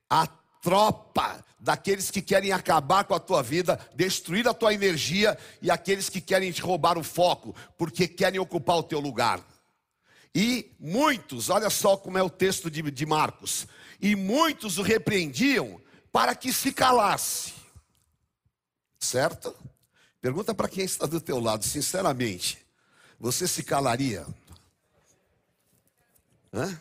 [0.08, 0.24] a
[0.62, 6.08] tropa daqueles que querem acabar com a tua vida, destruir a tua energia e aqueles
[6.08, 9.44] que querem te roubar o foco, porque querem ocupar o teu lugar.
[10.32, 13.66] E muitos, olha só como é o texto de, de Marcos,
[14.00, 15.80] e muitos o repreendiam
[16.12, 17.52] para que se calasse.
[18.98, 19.54] Certo?
[20.20, 22.64] Pergunta para quem está do teu lado, sinceramente,
[23.18, 24.24] você se calaria?
[26.54, 26.80] Hã?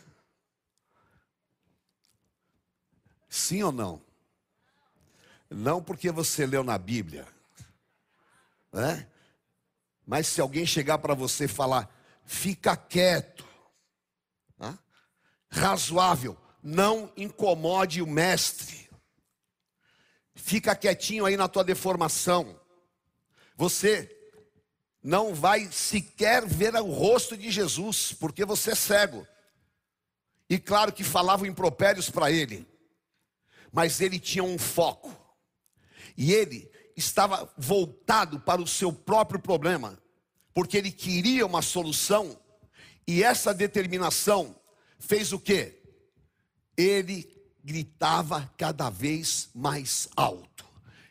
[3.28, 4.00] Sim ou não?
[5.50, 7.28] Não porque você leu na Bíblia?
[10.06, 11.90] Mas se alguém chegar para você e falar,
[12.24, 13.48] fica quieto,
[15.50, 18.90] razoável, não incomode o mestre,
[20.36, 22.60] fica quietinho aí na tua deformação,
[23.56, 24.10] você
[25.02, 29.28] não vai sequer ver o rosto de Jesus, porque você é cego.
[30.50, 32.68] E claro que falavam impropérios para ele
[33.74, 35.12] mas ele tinha um foco.
[36.16, 40.00] E ele estava voltado para o seu próprio problema,
[40.54, 42.40] porque ele queria uma solução,
[43.08, 44.56] e essa determinação
[45.00, 45.82] fez o que?
[46.78, 47.28] Ele
[47.64, 50.66] gritava cada vez mais alto: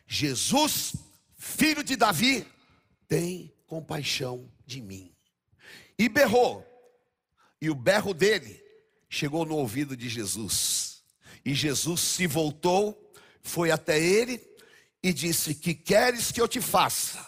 [0.07, 0.95] Jesus,
[1.35, 2.47] filho de Davi,
[3.09, 5.13] tem compaixão de mim.
[5.99, 6.65] E berrou,
[7.61, 8.62] e o berro dele
[9.13, 11.03] chegou no ouvido de Jesus.
[11.45, 14.41] E Jesus se voltou, foi até ele
[15.03, 17.23] e disse: Que queres que eu te faça?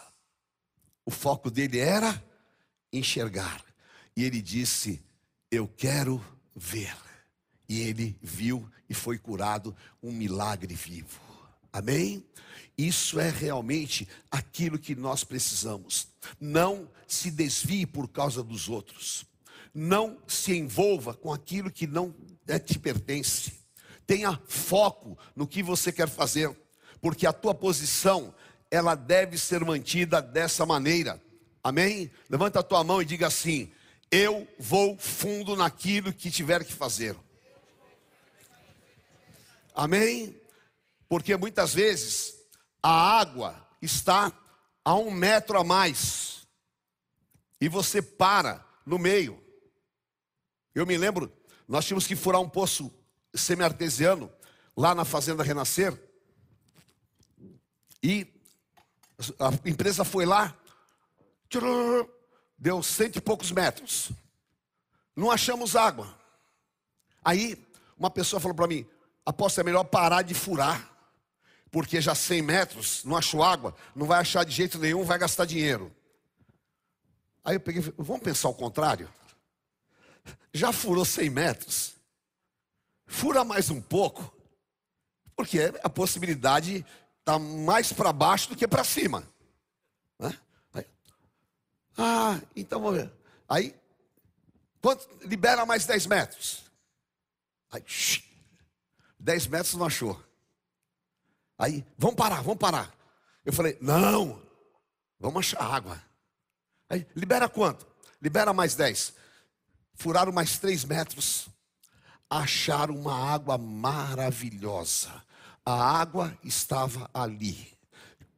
[1.04, 2.22] O foco dele era
[2.92, 3.64] enxergar.
[4.16, 5.00] E ele disse:
[5.50, 6.22] Eu quero
[6.54, 6.96] ver.
[7.68, 11.20] e ele viu e foi curado um milagre vivo.
[11.72, 12.24] Amém?
[12.76, 16.08] Isso é realmente aquilo que nós precisamos.
[16.40, 19.26] Não se desvie por causa dos outros.
[19.78, 22.14] Não se envolva com aquilo que não
[22.48, 23.60] é, te pertence.
[24.06, 26.50] Tenha foco no que você quer fazer,
[26.98, 28.34] porque a tua posição
[28.70, 31.22] ela deve ser mantida dessa maneira.
[31.62, 32.10] Amém?
[32.30, 33.70] Levanta a tua mão e diga assim:
[34.10, 37.14] Eu vou fundo naquilo que tiver que fazer.
[39.74, 40.40] Amém?
[41.06, 42.34] Porque muitas vezes
[42.82, 44.32] a água está
[44.82, 46.46] a um metro a mais
[47.60, 49.45] e você para no meio.
[50.76, 51.32] Eu me lembro,
[51.66, 52.92] nós tínhamos que furar um poço
[53.34, 54.30] semi-artesiano
[54.76, 55.98] lá na Fazenda Renascer
[58.02, 58.26] e
[59.40, 60.54] a empresa foi lá,
[62.58, 64.10] deu cento e poucos metros,
[65.16, 66.14] não achamos água.
[67.24, 67.56] Aí
[67.98, 68.86] uma pessoa falou para mim:
[69.24, 70.94] aposto é melhor parar de furar
[71.70, 75.46] porque já 100 metros, não achou água, não vai achar de jeito nenhum, vai gastar
[75.46, 75.90] dinheiro.
[77.42, 79.08] Aí eu peguei, vamos pensar o contrário?
[80.52, 81.94] Já furou 100 metros,
[83.06, 84.34] fura mais um pouco,
[85.36, 86.84] porque a possibilidade
[87.20, 89.22] está mais para baixo do que para cima.
[90.18, 90.38] Né?
[90.72, 90.86] Aí,
[91.98, 93.12] ah, então vamos ver.
[93.48, 93.74] Aí,
[94.80, 96.62] quanto, libera mais 10 metros.
[97.70, 97.84] Aí,
[99.18, 100.22] 10 metros não achou.
[101.58, 102.94] Aí, vamos parar, vamos parar.
[103.44, 104.42] Eu falei, não,
[105.18, 106.02] vamos achar água.
[106.88, 107.86] Aí, libera quanto?
[108.20, 109.14] Libera mais 10.
[109.96, 111.48] Furaram mais 3 metros.
[112.30, 115.10] Acharam uma água maravilhosa.
[115.64, 117.76] A água estava ali.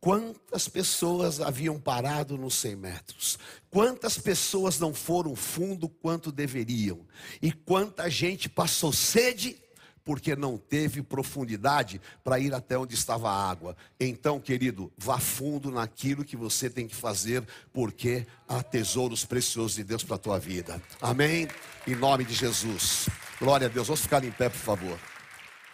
[0.00, 3.38] Quantas pessoas haviam parado nos 100 metros?
[3.68, 7.04] Quantas pessoas não foram fundo quanto deveriam?
[7.42, 9.60] E quanta gente passou sede
[10.08, 13.76] porque não teve profundidade para ir até onde estava a água.
[14.00, 19.84] Então, querido, vá fundo naquilo que você tem que fazer, porque há tesouros preciosos de
[19.84, 20.80] Deus para a tua vida.
[20.98, 21.46] Amém?
[21.86, 23.06] Em nome de Jesus.
[23.38, 23.86] Glória a Deus.
[23.86, 24.98] Vamos ficar em pé, por favor.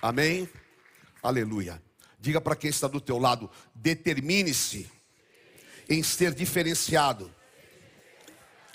[0.02, 0.48] Amém?
[1.22, 1.80] Aleluia.
[2.18, 4.90] Diga para quem está do teu lado, determine-se
[5.88, 7.32] em ser diferenciado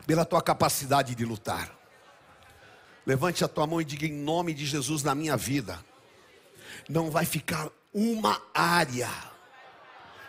[0.07, 1.78] pela tua capacidade de lutar.
[3.09, 5.83] Levante a tua mão e diga em nome de Jesus na minha vida.
[6.87, 9.09] Não vai ficar uma área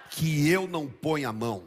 [0.09, 1.65] que eu não ponha a mão.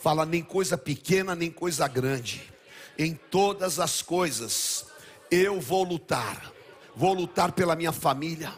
[0.00, 2.50] Fala nem coisa pequena, nem coisa grande.
[2.98, 4.86] Em todas as coisas
[5.30, 6.50] eu vou lutar.
[6.96, 8.50] Vou lutar pela minha família,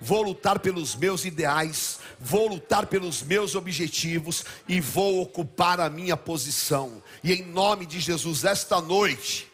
[0.00, 6.16] vou lutar pelos meus ideais, vou lutar pelos meus objetivos e vou ocupar a minha
[6.16, 7.02] posição.
[7.22, 9.46] E em nome de Jesus, esta noite,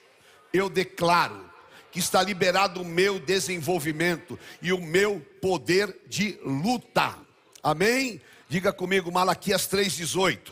[0.53, 1.53] eu declaro
[1.95, 7.17] que está liberado o meu desenvolvimento e o meu poder de luta.
[7.63, 8.21] Amém?
[8.49, 10.51] Diga comigo, Malaquias 3,18.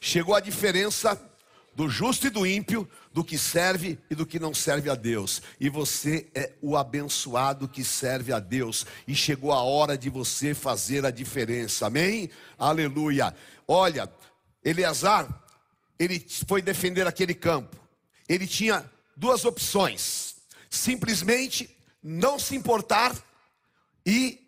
[0.00, 1.20] Chegou a diferença
[1.76, 5.42] do justo e do ímpio, do que serve e do que não serve a Deus.
[5.60, 8.86] E você é o abençoado que serve a Deus.
[9.06, 11.88] E chegou a hora de você fazer a diferença.
[11.88, 12.30] Amém?
[12.58, 13.34] Aleluia.
[13.68, 14.10] Olha,
[14.64, 15.28] Eleazar,
[15.98, 17.76] ele foi defender aquele campo.
[18.26, 20.36] Ele tinha duas opções:
[20.70, 23.16] simplesmente não se importar
[24.04, 24.40] e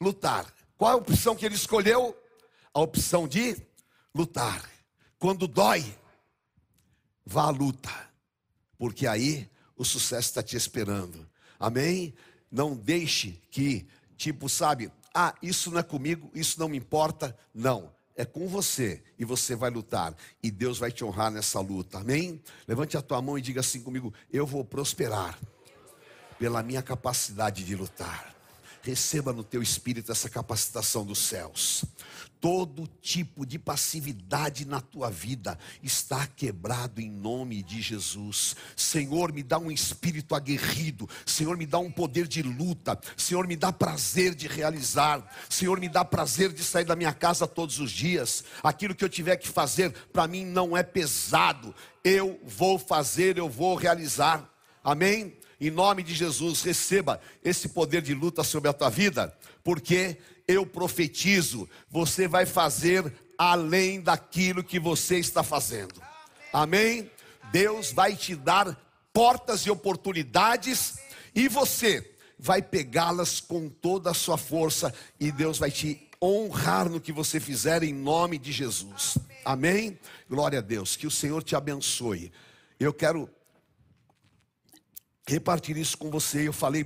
[0.00, 0.52] lutar.
[0.76, 2.16] Qual a opção que ele escolheu?
[2.72, 3.56] A opção de
[4.14, 4.68] lutar.
[5.18, 5.84] Quando dói,
[7.24, 7.90] vá à luta,
[8.78, 11.28] porque aí o sucesso está te esperando.
[11.58, 12.14] Amém?
[12.50, 17.38] Não deixe que, tipo, sabe, ah, isso não é comigo, isso não me importa.
[17.54, 21.98] Não é com você e você vai lutar e Deus vai te honrar nessa luta.
[22.00, 22.38] Amém?
[22.68, 25.38] Levante a tua mão e diga assim comigo: eu vou prosperar
[26.38, 28.34] pela minha capacidade de lutar.
[28.82, 31.84] Receba no teu espírito essa capacitação dos céus.
[32.40, 38.56] Todo tipo de passividade na tua vida está quebrado em nome de Jesus.
[38.74, 41.06] Senhor, me dá um espírito aguerrido.
[41.26, 42.98] Senhor, me dá um poder de luta.
[43.14, 45.22] Senhor, me dá prazer de realizar.
[45.50, 48.42] Senhor, me dá prazer de sair da minha casa todos os dias.
[48.62, 51.74] Aquilo que eu tiver que fazer, para mim não é pesado.
[52.02, 54.50] Eu vou fazer, eu vou realizar.
[54.82, 55.36] Amém?
[55.60, 60.16] Em nome de Jesus, receba esse poder de luta sobre a tua vida, porque
[60.48, 66.00] eu profetizo, você vai fazer além daquilo que você está fazendo.
[66.52, 67.10] Amém?
[67.52, 68.78] Deus vai te dar
[69.12, 70.98] portas e oportunidades
[71.34, 77.00] e você vai pegá-las com toda a sua força e Deus vai te honrar no
[77.00, 79.18] que você fizer em nome de Jesus.
[79.44, 79.98] Amém?
[80.28, 80.96] Glória a Deus.
[80.96, 82.32] Que o Senhor te abençoe.
[82.78, 83.28] Eu quero
[85.30, 86.48] repartir isso com você.
[86.48, 86.84] Eu falei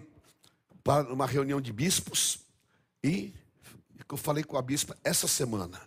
[0.82, 2.40] para uma reunião de bispos
[3.02, 3.32] e
[4.08, 5.80] eu falei com a bispa essa semana.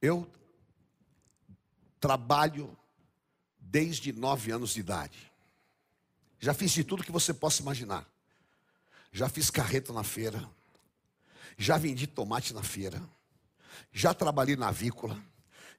[0.00, 0.30] Eu
[2.00, 2.76] trabalho
[3.58, 5.32] desde nove anos de idade.
[6.38, 8.08] Já fiz de tudo que você possa imaginar.
[9.10, 10.48] Já fiz carreta na feira.
[11.56, 13.02] Já vendi tomate na feira.
[13.92, 15.20] Já trabalhei na avícola.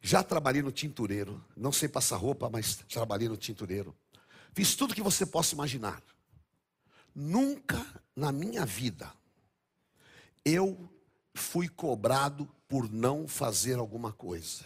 [0.02, 1.42] Já trabalhei no tintureiro.
[1.56, 3.96] Não sei passar roupa, mas trabalhei no tintureiro.
[4.54, 6.02] Fiz tudo que você possa imaginar.
[7.14, 7.86] Nunca
[8.16, 9.12] na minha vida
[10.44, 10.90] eu
[11.34, 14.66] fui cobrado por não fazer alguma coisa.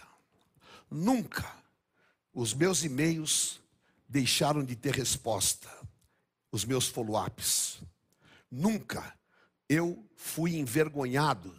[0.90, 1.50] Nunca
[2.32, 3.60] os meus e-mails
[4.08, 5.68] deixaram de ter resposta,
[6.50, 7.80] os meus follow-ups.
[8.50, 9.16] Nunca
[9.68, 11.54] eu fui envergonhado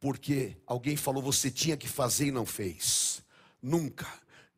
[0.00, 3.22] porque alguém falou você tinha que fazer e não fez.
[3.60, 4.06] Nunca.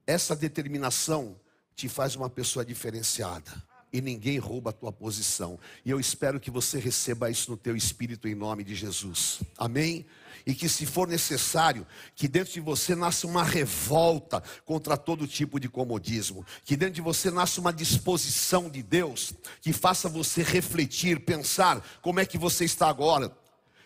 [0.06, 1.38] Essa determinação
[1.78, 3.50] te faz uma pessoa diferenciada
[3.92, 5.56] e ninguém rouba a tua posição.
[5.84, 9.38] E eu espero que você receba isso no teu espírito em nome de Jesus.
[9.56, 10.04] Amém?
[10.44, 15.60] E que se for necessário, que dentro de você nasça uma revolta contra todo tipo
[15.60, 21.20] de comodismo, que dentro de você nasça uma disposição de Deus que faça você refletir,
[21.20, 23.30] pensar como é que você está agora,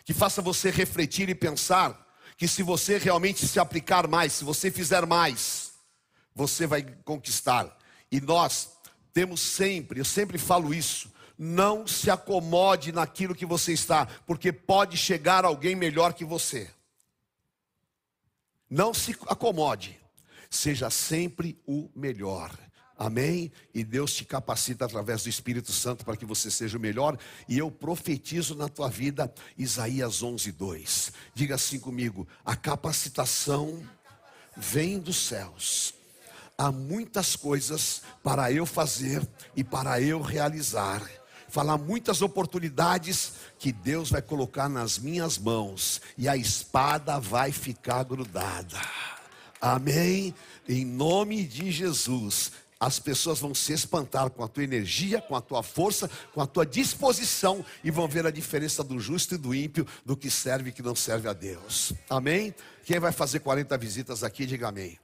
[0.03, 4.71] que faça você refletir e pensar que se você realmente se aplicar mais, se você
[4.71, 5.73] fizer mais,
[6.35, 7.82] você vai conquistar.
[8.13, 8.69] E nós
[9.15, 14.99] temos sempre, eu sempre falo isso, não se acomode naquilo que você está, porque pode
[14.99, 16.71] chegar alguém melhor que você.
[18.69, 19.99] Não se acomode,
[20.51, 22.55] seja sempre o melhor.
[22.99, 23.51] Amém?
[23.75, 27.19] E Deus te capacita através do Espírito Santo para que você seja o melhor.
[27.49, 31.13] E eu profetizo na tua vida Isaías 11, 2.
[31.35, 33.83] Diga assim comigo: a capacitação
[34.57, 35.95] vem dos céus
[36.63, 41.03] há muitas coisas para eu fazer e para eu realizar.
[41.49, 48.05] Falar muitas oportunidades que Deus vai colocar nas minhas mãos e a espada vai ficar
[48.05, 48.81] grudada.
[49.61, 50.35] Amém?
[50.69, 52.53] Em nome de Jesus.
[52.79, 56.47] As pessoas vão se espantar com a tua energia, com a tua força, com a
[56.47, 60.71] tua disposição e vão ver a diferença do justo e do ímpio, do que serve
[60.71, 61.93] e que não serve a Deus.
[62.09, 62.55] Amém?
[62.85, 64.99] Quem vai fazer 40 visitas aqui, diga amém.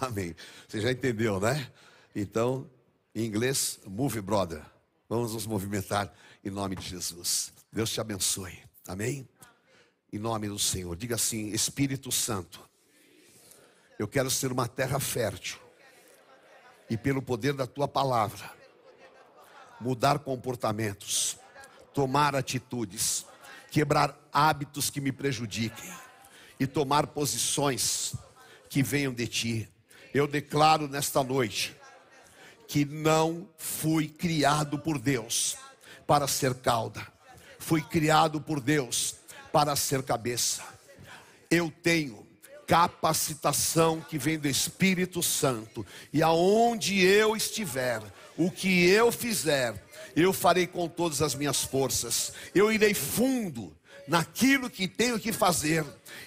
[0.00, 0.34] Amém.
[0.68, 1.70] Você já entendeu, né?
[2.14, 2.68] Então,
[3.14, 4.62] em inglês, move brother.
[5.08, 6.12] Vamos nos movimentar
[6.44, 7.52] em nome de Jesus.
[7.70, 8.58] Deus te abençoe.
[8.86, 9.28] Amém?
[10.12, 10.94] Em nome do Senhor.
[10.96, 12.60] Diga assim: Espírito Santo,
[13.98, 15.58] eu quero ser uma terra fértil.
[16.88, 18.50] E pelo poder da tua palavra,
[19.80, 21.38] mudar comportamentos,
[21.94, 23.24] tomar atitudes,
[23.70, 25.90] quebrar hábitos que me prejudiquem
[26.60, 28.14] e tomar posições
[28.72, 29.68] que venham de ti.
[30.14, 31.76] Eu declaro nesta noite
[32.66, 35.58] que não fui criado por Deus
[36.06, 37.06] para ser cauda,
[37.58, 39.16] fui criado por Deus
[39.52, 40.62] para ser cabeça.
[41.50, 42.26] Eu tenho
[42.66, 48.00] capacitação que vem do Espírito Santo, e aonde eu estiver,
[48.38, 49.74] o que eu fizer,
[50.16, 55.84] eu farei com todas as minhas forças, eu irei fundo naquilo que tenho que fazer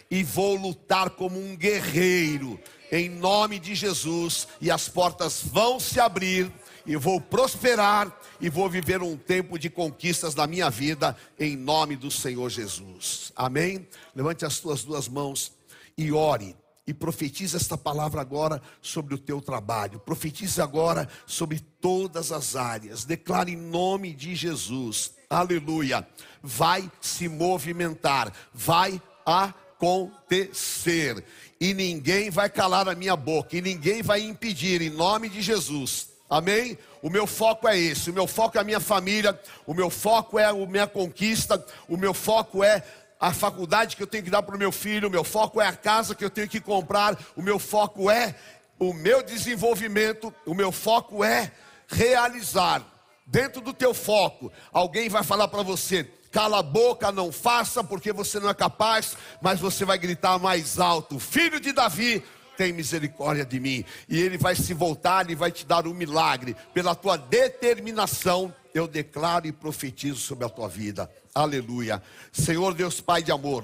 [0.09, 2.59] e vou lutar como um guerreiro
[2.91, 6.51] em nome de Jesus e as portas vão se abrir
[6.85, 11.95] e vou prosperar e vou viver um tempo de conquistas na minha vida em nome
[11.95, 13.31] do Senhor Jesus.
[13.35, 13.87] Amém?
[14.15, 15.51] Levante as tuas duas mãos
[15.97, 16.55] e ore
[16.87, 19.99] e profetize esta palavra agora sobre o teu trabalho.
[19.99, 23.03] Profetize agora sobre todas as áreas.
[23.05, 25.13] Declare em nome de Jesus.
[25.29, 26.07] Aleluia.
[26.43, 31.23] Vai se movimentar, vai acontecer.
[31.59, 36.09] E ninguém vai calar a minha boca, e ninguém vai impedir, em nome de Jesus.
[36.29, 36.77] Amém?
[37.01, 40.39] O meu foco é esse, o meu foco é a minha família, o meu foco
[40.39, 42.83] é a minha conquista, o meu foco é
[43.25, 45.65] a faculdade que eu tenho que dar para o meu filho, o meu foco é
[45.65, 48.35] a casa que eu tenho que comprar, o meu foco é
[48.77, 51.51] o meu desenvolvimento, o meu foco é
[51.87, 52.83] realizar.
[53.25, 58.13] Dentro do teu foco, alguém vai falar para você: cala a boca, não faça, porque
[58.13, 62.23] você não é capaz, mas você vai gritar mais alto: Filho de Davi,
[62.55, 63.83] tem misericórdia de mim.
[64.07, 66.55] E ele vai se voltar e vai te dar um milagre.
[66.75, 71.09] Pela tua determinação, eu declaro e profetizo sobre a tua vida.
[71.33, 72.03] Aleluia.
[72.33, 73.63] Senhor Deus Pai de amor,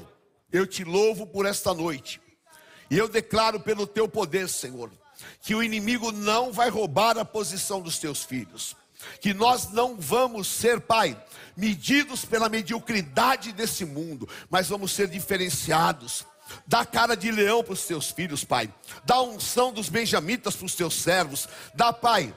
[0.50, 2.22] eu te louvo por esta noite.
[2.90, 4.90] E eu declaro pelo teu poder, Senhor,
[5.42, 8.74] que o inimigo não vai roubar a posição dos teus filhos.
[9.20, 11.22] Que nós não vamos ser, Pai,
[11.58, 16.26] medidos pela mediocridade desse mundo, mas vamos ser diferenciados.
[16.66, 18.74] Dá cara de leão para os teus filhos, Pai.
[19.04, 21.50] Dá unção dos benjamitas para os teus servos.
[21.74, 22.34] Dá, Pai,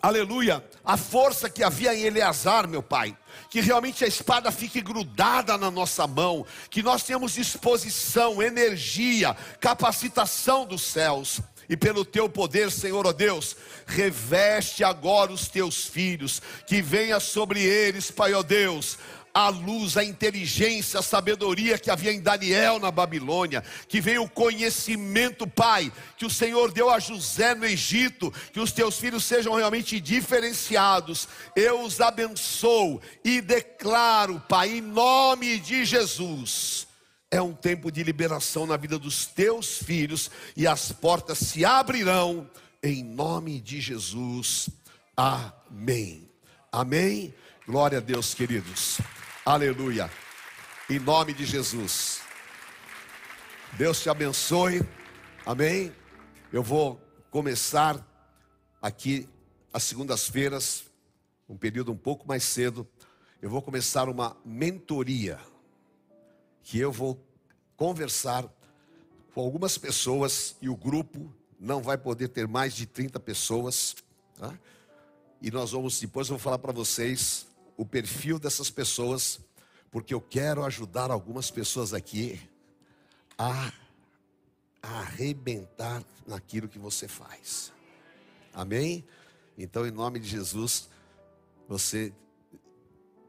[0.00, 3.16] aleluia, a força que havia em Eleazar, meu Pai.
[3.50, 10.66] Que realmente a espada fique grudada na nossa mão, que nós tenhamos disposição, energia, capacitação
[10.66, 11.40] dos céus.
[11.68, 13.54] E pelo teu poder, Senhor, ó Deus,
[13.86, 18.98] reveste agora os teus filhos, que venha sobre eles, Pai, ó Deus,
[19.38, 24.28] a luz, a inteligência, a sabedoria que havia em Daniel na Babilônia, que veio o
[24.28, 29.54] conhecimento, Pai, que o Senhor deu a José no Egito, que os teus filhos sejam
[29.54, 31.28] realmente diferenciados.
[31.54, 36.88] Eu os abençoo e declaro, Pai, em nome de Jesus.
[37.30, 42.50] É um tempo de liberação na vida dos teus filhos e as portas se abrirão
[42.82, 44.68] em nome de Jesus.
[45.16, 46.28] Amém.
[46.72, 47.32] Amém.
[47.64, 48.98] Glória a Deus, queridos.
[49.48, 50.10] Aleluia.
[50.90, 52.20] Em nome de Jesus.
[53.78, 54.82] Deus te abençoe.
[55.46, 55.90] Amém.
[56.52, 58.06] Eu vou começar
[58.82, 59.26] aqui
[59.72, 60.84] às segundas-feiras,
[61.48, 62.86] um período um pouco mais cedo.
[63.40, 65.40] Eu vou começar uma mentoria
[66.62, 67.18] que eu vou
[67.74, 68.44] conversar
[69.32, 73.96] com algumas pessoas e o grupo não vai poder ter mais de 30 pessoas,
[74.38, 74.52] tá?
[75.40, 77.47] E nós vamos depois eu vou falar para vocês
[77.78, 79.38] o perfil dessas pessoas,
[79.88, 82.40] porque eu quero ajudar algumas pessoas aqui
[83.38, 83.72] a,
[84.82, 87.72] a arrebentar naquilo que você faz.
[88.52, 89.06] Amém?
[89.56, 90.88] Então, em nome de Jesus,
[91.68, 92.12] você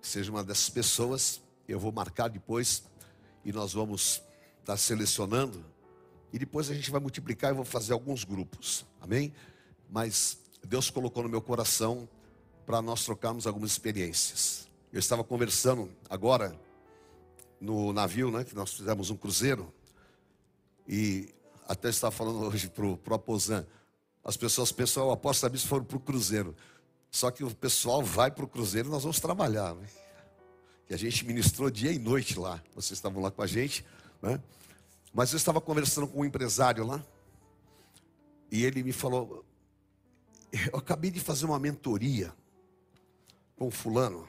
[0.01, 1.39] seja uma dessas pessoas.
[1.67, 2.83] Eu vou marcar depois
[3.45, 4.23] e nós vamos
[4.61, 5.63] estar selecionando.
[6.33, 8.83] E depois a gente vai multiplicar e vou fazer alguns grupos.
[8.99, 9.31] Amém?
[9.87, 12.09] Mas Deus colocou no meu coração
[12.69, 14.69] para nós trocarmos algumas experiências.
[14.93, 16.55] Eu estava conversando agora
[17.59, 19.73] no navio, né, que nós fizemos um cruzeiro,
[20.87, 21.33] e
[21.67, 23.65] até estava falando hoje para o Aposan,
[24.23, 26.55] as pessoas pensam, o apóstolo Abis foram para o cruzeiro.
[27.09, 29.73] Só que o pessoal vai para o cruzeiro e nós vamos trabalhar.
[29.73, 29.87] Né?
[30.91, 32.61] E a gente ministrou dia e noite lá.
[32.75, 33.83] Vocês estavam lá com a gente.
[34.21, 34.39] Né?
[35.11, 37.03] Mas eu estava conversando com um empresário lá.
[38.51, 39.43] E ele me falou:
[40.71, 42.31] Eu acabei de fazer uma mentoria
[43.59, 44.25] com fulano.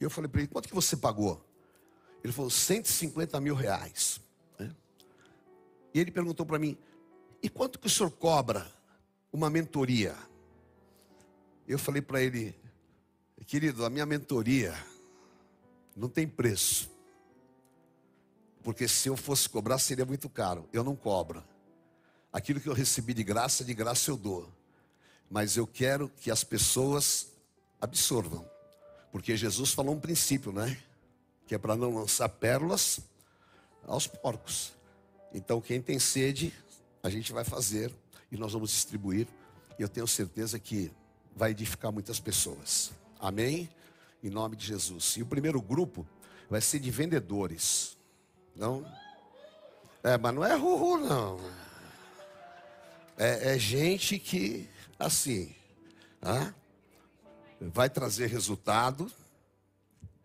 [0.00, 1.44] E eu falei para ele, quanto que você pagou?
[2.22, 4.20] Ele falou, 150 mil reais.
[4.56, 4.74] Né?
[5.92, 6.78] E ele perguntou para mim,
[7.42, 8.72] e quanto que o senhor cobra
[9.32, 10.16] uma mentoria?
[11.66, 12.54] Eu falei para ele,
[13.44, 14.72] querido, a minha mentoria
[15.96, 16.88] não tem preço.
[18.62, 20.68] Porque se eu fosse cobrar seria muito caro.
[20.72, 21.42] Eu não cobro.
[22.32, 24.48] Aquilo que eu recebi de graça, de graça eu dou.
[25.28, 27.32] Mas eu quero que as pessoas
[27.80, 28.48] absorvam.
[29.10, 30.76] Porque Jesus falou um princípio, né?
[31.46, 33.00] Que é para não lançar pérolas
[33.86, 34.72] aos porcos.
[35.32, 36.52] Então, quem tem sede,
[37.02, 37.94] a gente vai fazer
[38.30, 39.26] e nós vamos distribuir.
[39.78, 40.90] E eu tenho certeza que
[41.34, 42.90] vai edificar muitas pessoas.
[43.20, 43.68] Amém?
[44.22, 45.16] Em nome de Jesus.
[45.16, 46.06] E o primeiro grupo
[46.50, 47.96] vai ser de vendedores.
[48.54, 48.84] Não?
[50.02, 51.40] É, mas não é ruru, não.
[53.16, 54.68] É, é gente que,
[54.98, 55.54] assim,
[56.22, 56.52] ah,
[57.60, 59.10] vai trazer resultado,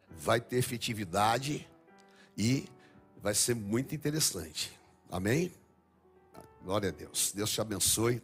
[0.10, 1.68] vai ter efetividade
[2.38, 2.68] e
[3.22, 4.72] vai ser muito interessante.
[5.12, 5.52] Amém?
[6.64, 7.32] Glória a Deus.
[7.34, 8.22] Deus te abençoe.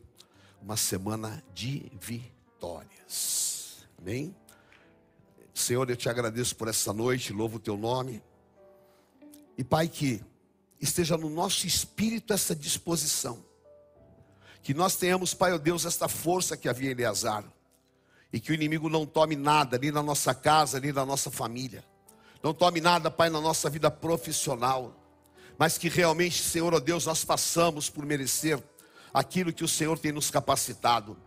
[0.61, 3.85] Uma semana de vitórias.
[3.97, 4.35] Amém?
[5.53, 8.21] Senhor, eu te agradeço por essa noite, louvo o teu nome.
[9.57, 10.23] E Pai, que
[10.81, 13.43] esteja no nosso espírito essa disposição.
[14.61, 17.45] Que nós tenhamos, Pai, ó oh Deus, esta força que havia em Eleazar
[18.31, 21.83] e que o inimigo não tome nada, nem na nossa casa, nem na nossa família.
[22.41, 24.95] Não tome nada, Pai, na nossa vida profissional.
[25.57, 28.61] Mas que realmente, Senhor, ó Deus, nós façamos por merecer
[29.13, 31.17] aquilo que o Senhor tem nos capacitado.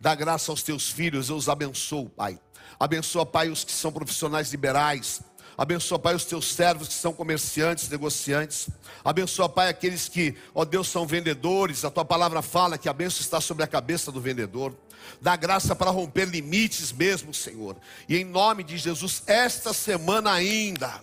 [0.00, 2.40] Dá graça aos teus filhos, eu os abençoo, Pai.
[2.78, 5.20] Abençoa, Pai, os que são profissionais liberais.
[5.56, 8.68] Abençoa, Pai, os teus servos que são comerciantes, negociantes.
[9.04, 11.84] Abençoa, Pai, aqueles que, ó Deus, são vendedores.
[11.84, 14.74] A tua palavra fala que a bênção está sobre a cabeça do vendedor.
[15.20, 17.76] Dá graça para romper limites mesmo, Senhor.
[18.08, 21.00] E em nome de Jesus, esta semana ainda,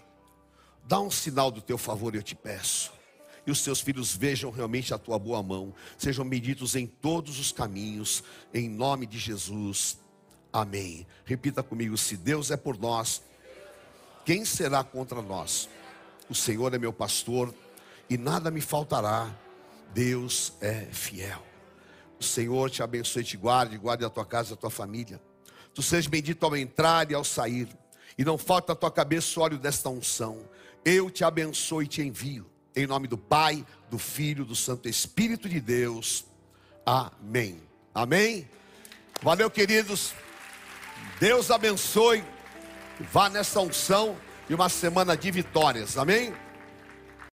[0.86, 2.92] dá um sinal do teu favor, eu te peço.
[3.46, 7.52] E os teus filhos vejam realmente a tua boa mão, sejam medidos em todos os
[7.52, 8.24] caminhos,
[8.54, 9.98] em nome de Jesus.
[10.52, 11.08] Amém.
[11.26, 13.24] Repita comigo: se Deus é por nós,
[14.26, 15.68] quem será contra nós?
[16.30, 17.54] O Senhor é meu pastor
[18.10, 19.34] e nada me faltará.
[19.94, 21.49] Deus é fiel.
[22.20, 25.22] O Senhor te abençoe te guarde, guarde a tua casa a tua família.
[25.74, 27.70] Tu sejas bendito ao entrar e ao sair.
[28.18, 30.50] E não falta a tua cabeça o óleo desta unção.
[30.84, 32.46] Eu te abençoo e te envio.
[32.76, 36.26] Em nome do Pai, do Filho, do Santo Espírito de Deus.
[36.86, 37.62] Amém.
[37.94, 38.50] Amém.
[39.22, 40.14] Valeu, queridos.
[41.20, 42.24] Deus abençoe.
[43.00, 44.18] Vá nessa unção
[44.50, 45.98] e uma semana de vitórias.
[45.98, 46.34] Amém?